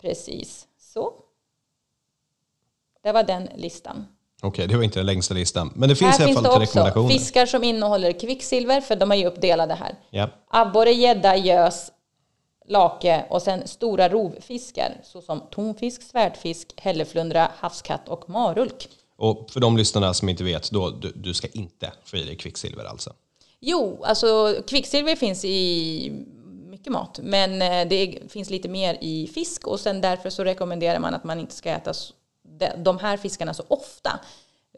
Precis 0.00 0.66
så. 0.78 1.12
Det 3.02 3.12
var 3.12 3.22
den 3.22 3.48
listan. 3.56 4.06
Okej, 4.42 4.66
det 4.66 4.76
var 4.76 4.82
inte 4.82 4.98
den 4.98 5.06
längsta 5.06 5.34
listan. 5.34 5.72
Men 5.74 5.88
det 5.88 5.96
finns 5.96 6.18
här 6.18 6.28
i 6.28 6.30
alla 6.30 6.40
finns 6.40 6.46
fall 6.46 6.60
det 6.60 6.80
lite 6.80 6.98
också 6.98 7.08
fiskar 7.08 7.46
som 7.46 7.64
innehåller 7.64 8.12
kvicksilver, 8.12 8.80
för 8.80 8.96
de 8.96 9.12
är 9.12 9.16
ju 9.16 9.26
uppdelade 9.26 9.74
här. 9.74 9.94
Ja. 10.10 10.28
Abborre, 10.48 10.92
gädda, 10.92 11.36
gös, 11.36 11.92
lake 12.68 13.24
och 13.30 13.42
sen 13.42 13.68
stora 13.68 14.08
rovfiskar 14.08 15.00
såsom 15.04 15.42
tonfisk, 15.50 16.02
svärdfisk, 16.02 16.74
hälleflundra, 16.76 17.50
havskatt 17.58 18.08
och 18.08 18.30
marulk. 18.30 18.88
Och 19.16 19.50
för 19.50 19.60
de 19.60 19.76
lyssnarna 19.76 20.14
som 20.14 20.28
inte 20.28 20.44
vet, 20.44 20.70
då, 20.70 20.90
du, 20.90 21.12
du 21.14 21.34
ska 21.34 21.48
inte 21.48 21.92
få 22.04 22.16
i 22.16 22.24
dig 22.24 22.36
kvicksilver 22.36 22.84
alltså. 22.84 23.12
Jo, 23.60 24.04
alltså 24.04 24.54
kvicksilver 24.66 25.16
finns 25.16 25.44
i 25.44 26.12
mycket 26.78 26.92
mat, 26.92 27.18
men 27.22 27.62
eh, 27.62 27.88
det 27.88 28.18
finns 28.28 28.50
lite 28.50 28.68
mer 28.68 28.98
i 29.00 29.26
fisk 29.34 29.66
och 29.66 29.80
sen 29.80 30.00
därför 30.00 30.30
så 30.30 30.44
rekommenderar 30.44 30.98
man 30.98 31.14
att 31.14 31.24
man 31.24 31.40
inte 31.40 31.54
ska 31.54 31.70
äta 31.70 31.92
de- 32.76 32.98
här 32.98 33.16
fiskarna 33.16 33.54
så 33.54 33.62
ofta. 33.68 34.20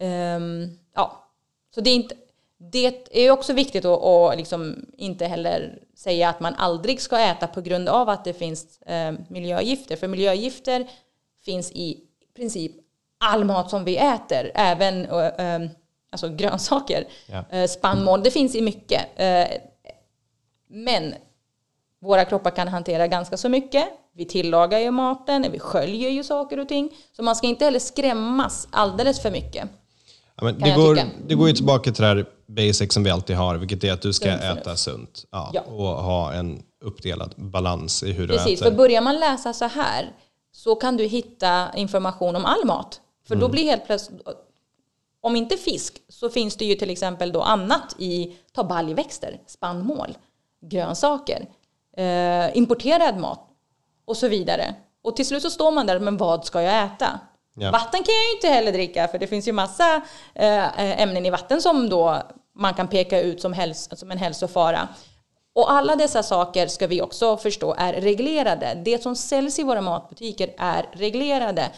Ehm, 0.00 0.78
ja, 0.94 1.28
så 1.74 1.80
det 1.80 1.90
är 1.90 1.94
inte 1.94 2.14
det 2.62 3.08
är 3.26 3.30
också 3.30 3.52
viktigt 3.52 3.84
att, 3.84 4.02
att 4.02 4.36
liksom 4.36 4.86
inte 4.96 5.26
heller 5.26 5.78
säga 5.96 6.28
att 6.28 6.40
man 6.40 6.54
aldrig 6.54 7.00
ska 7.00 7.18
äta 7.18 7.46
på 7.46 7.60
grund 7.60 7.88
av 7.88 8.08
att 8.08 8.24
det 8.24 8.32
finns 8.32 8.82
eh, 8.82 9.12
miljögifter. 9.28 9.96
För 9.96 10.08
miljögifter 10.08 10.90
finns 11.44 11.72
i 11.72 12.00
princip 12.36 12.72
all 13.18 13.44
mat 13.44 13.70
som 13.70 13.84
vi 13.84 13.96
äter, 13.96 14.50
även 14.54 15.04
eh, 15.04 15.26
eh, 15.26 15.68
alltså 16.10 16.28
grönsaker, 16.28 17.04
eh, 17.50 17.66
spannmål. 17.68 18.22
Det 18.22 18.30
finns 18.30 18.54
i 18.54 18.62
mycket. 18.62 19.02
Eh, 19.16 19.48
men 20.68 21.14
våra 22.00 22.24
kroppar 22.24 22.50
kan 22.50 22.68
hantera 22.68 23.06
ganska 23.06 23.36
så 23.36 23.48
mycket. 23.48 23.84
Vi 24.14 24.24
tillagar 24.24 24.78
ju 24.78 24.90
maten, 24.90 25.46
vi 25.52 25.58
sköljer 25.58 26.10
ju 26.10 26.24
saker 26.24 26.58
och 26.60 26.68
ting. 26.68 26.90
Så 27.16 27.22
man 27.22 27.36
ska 27.36 27.46
inte 27.46 27.64
heller 27.64 27.78
skrämmas 27.78 28.68
alldeles 28.70 29.22
för 29.22 29.30
mycket. 29.30 29.68
Ja, 30.40 30.52
det, 30.52 30.70
går, 30.76 30.94
tycka. 30.94 31.08
det 31.26 31.34
går 31.34 31.48
ju 31.48 31.54
tillbaka 31.54 31.92
till 31.92 32.02
det 32.02 32.08
här 32.08 32.26
basic 32.46 32.92
som 32.92 33.04
vi 33.04 33.10
alltid 33.10 33.36
har, 33.36 33.54
vilket 33.56 33.84
är 33.84 33.92
att 33.92 34.02
du 34.02 34.12
ska 34.12 34.24
Sunt 34.38 34.42
äta 34.58 34.76
sunt. 34.76 35.24
Ja, 35.30 35.50
Ja. 35.54 35.60
Och 35.60 35.86
ha 35.86 36.32
en 36.32 36.62
uppdelad 36.84 37.34
balans 37.36 38.02
i 38.02 38.12
hur 38.12 38.26
du 38.28 38.34
Precis, 38.36 38.60
äter. 38.60 38.70
för 38.70 38.76
börjar 38.76 39.00
man 39.00 39.16
läsa 39.20 39.52
så 39.52 39.64
här 39.64 40.12
så 40.52 40.74
kan 40.74 40.96
du 40.96 41.04
hitta 41.04 41.68
information 41.76 42.36
om 42.36 42.44
all 42.44 42.64
mat. 42.66 43.00
För 43.28 43.34
Mm. 43.34 43.40
då 43.40 43.48
blir 43.48 43.64
helt 43.64 43.86
plötsligt, 43.86 44.20
om 45.20 45.36
inte 45.36 45.56
fisk 45.56 45.94
så 46.08 46.30
finns 46.30 46.56
det 46.56 46.64
ju 46.64 46.74
till 46.74 46.90
exempel 46.90 47.32
då 47.32 47.42
annat 47.42 47.96
i, 47.98 48.36
ta 48.52 48.64
baljväxter, 48.64 49.40
spannmål, 49.46 50.18
grönsaker, 50.62 51.46
eh, 51.96 52.57
importerad 52.57 53.18
mat 53.18 53.46
och 54.05 54.16
så 54.16 54.29
vidare. 54.29 54.74
Och 55.05 55.16
till 55.16 55.26
slut 55.26 55.42
så 55.42 55.50
står 55.50 55.70
man 55.72 55.87
där, 55.87 55.98
men 56.00 56.16
vad 56.16 56.44
ska 56.44 56.62
jag 56.62 56.85
äta? 56.85 57.20
Ja. 57.55 57.70
Vatten 57.70 58.03
kan 58.03 58.14
jag 58.14 58.24
ju 58.31 58.35
inte 58.35 58.48
heller 58.48 58.72
dricka 58.72 59.09
för 59.09 59.18
det 59.18 59.26
finns 59.26 59.48
ju 59.48 59.53
massa 59.53 59.96
eh, 60.35 61.00
ämnen 61.03 61.26
i 61.26 61.31
vatten 61.31 61.62
som 61.62 61.88
då 61.88 62.22
man 62.55 62.74
kan 62.74 62.88
peka 62.88 63.20
ut 63.20 63.40
som, 63.40 63.55
häls- 63.55 63.94
som 63.96 64.11
en 64.11 64.18
hälsofara. 64.18 64.88
Och 65.55 65.72
alla 65.72 65.96
dessa 65.96 66.22
saker 66.22 66.66
ska 66.66 66.87
vi 66.87 67.03
också 67.03 67.37
förstå 67.37 67.74
är 67.79 67.92
reglerade. 67.92 68.83
Det 68.85 69.03
som 69.03 69.16
säljs 69.16 69.59
i 69.59 69.62
våra 69.62 69.81
matbutiker 69.81 70.55
är 70.59 70.87
reglerade. 70.92 71.70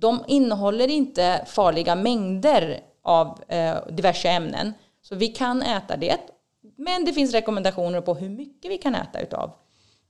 De 0.00 0.24
innehåller 0.26 0.88
inte 0.88 1.44
farliga 1.46 1.94
mängder 1.94 2.80
av 3.04 3.42
eh, 3.48 3.74
diverse 3.90 4.28
ämnen. 4.28 4.74
Så 5.02 5.14
vi 5.14 5.28
kan 5.28 5.62
äta 5.62 5.96
det. 5.96 6.16
Men 6.76 7.04
det 7.04 7.12
finns 7.12 7.32
rekommendationer 7.32 8.00
på 8.00 8.14
hur 8.14 8.28
mycket 8.28 8.70
vi 8.70 8.78
kan 8.78 8.94
äta 8.94 9.20
utav 9.20 9.50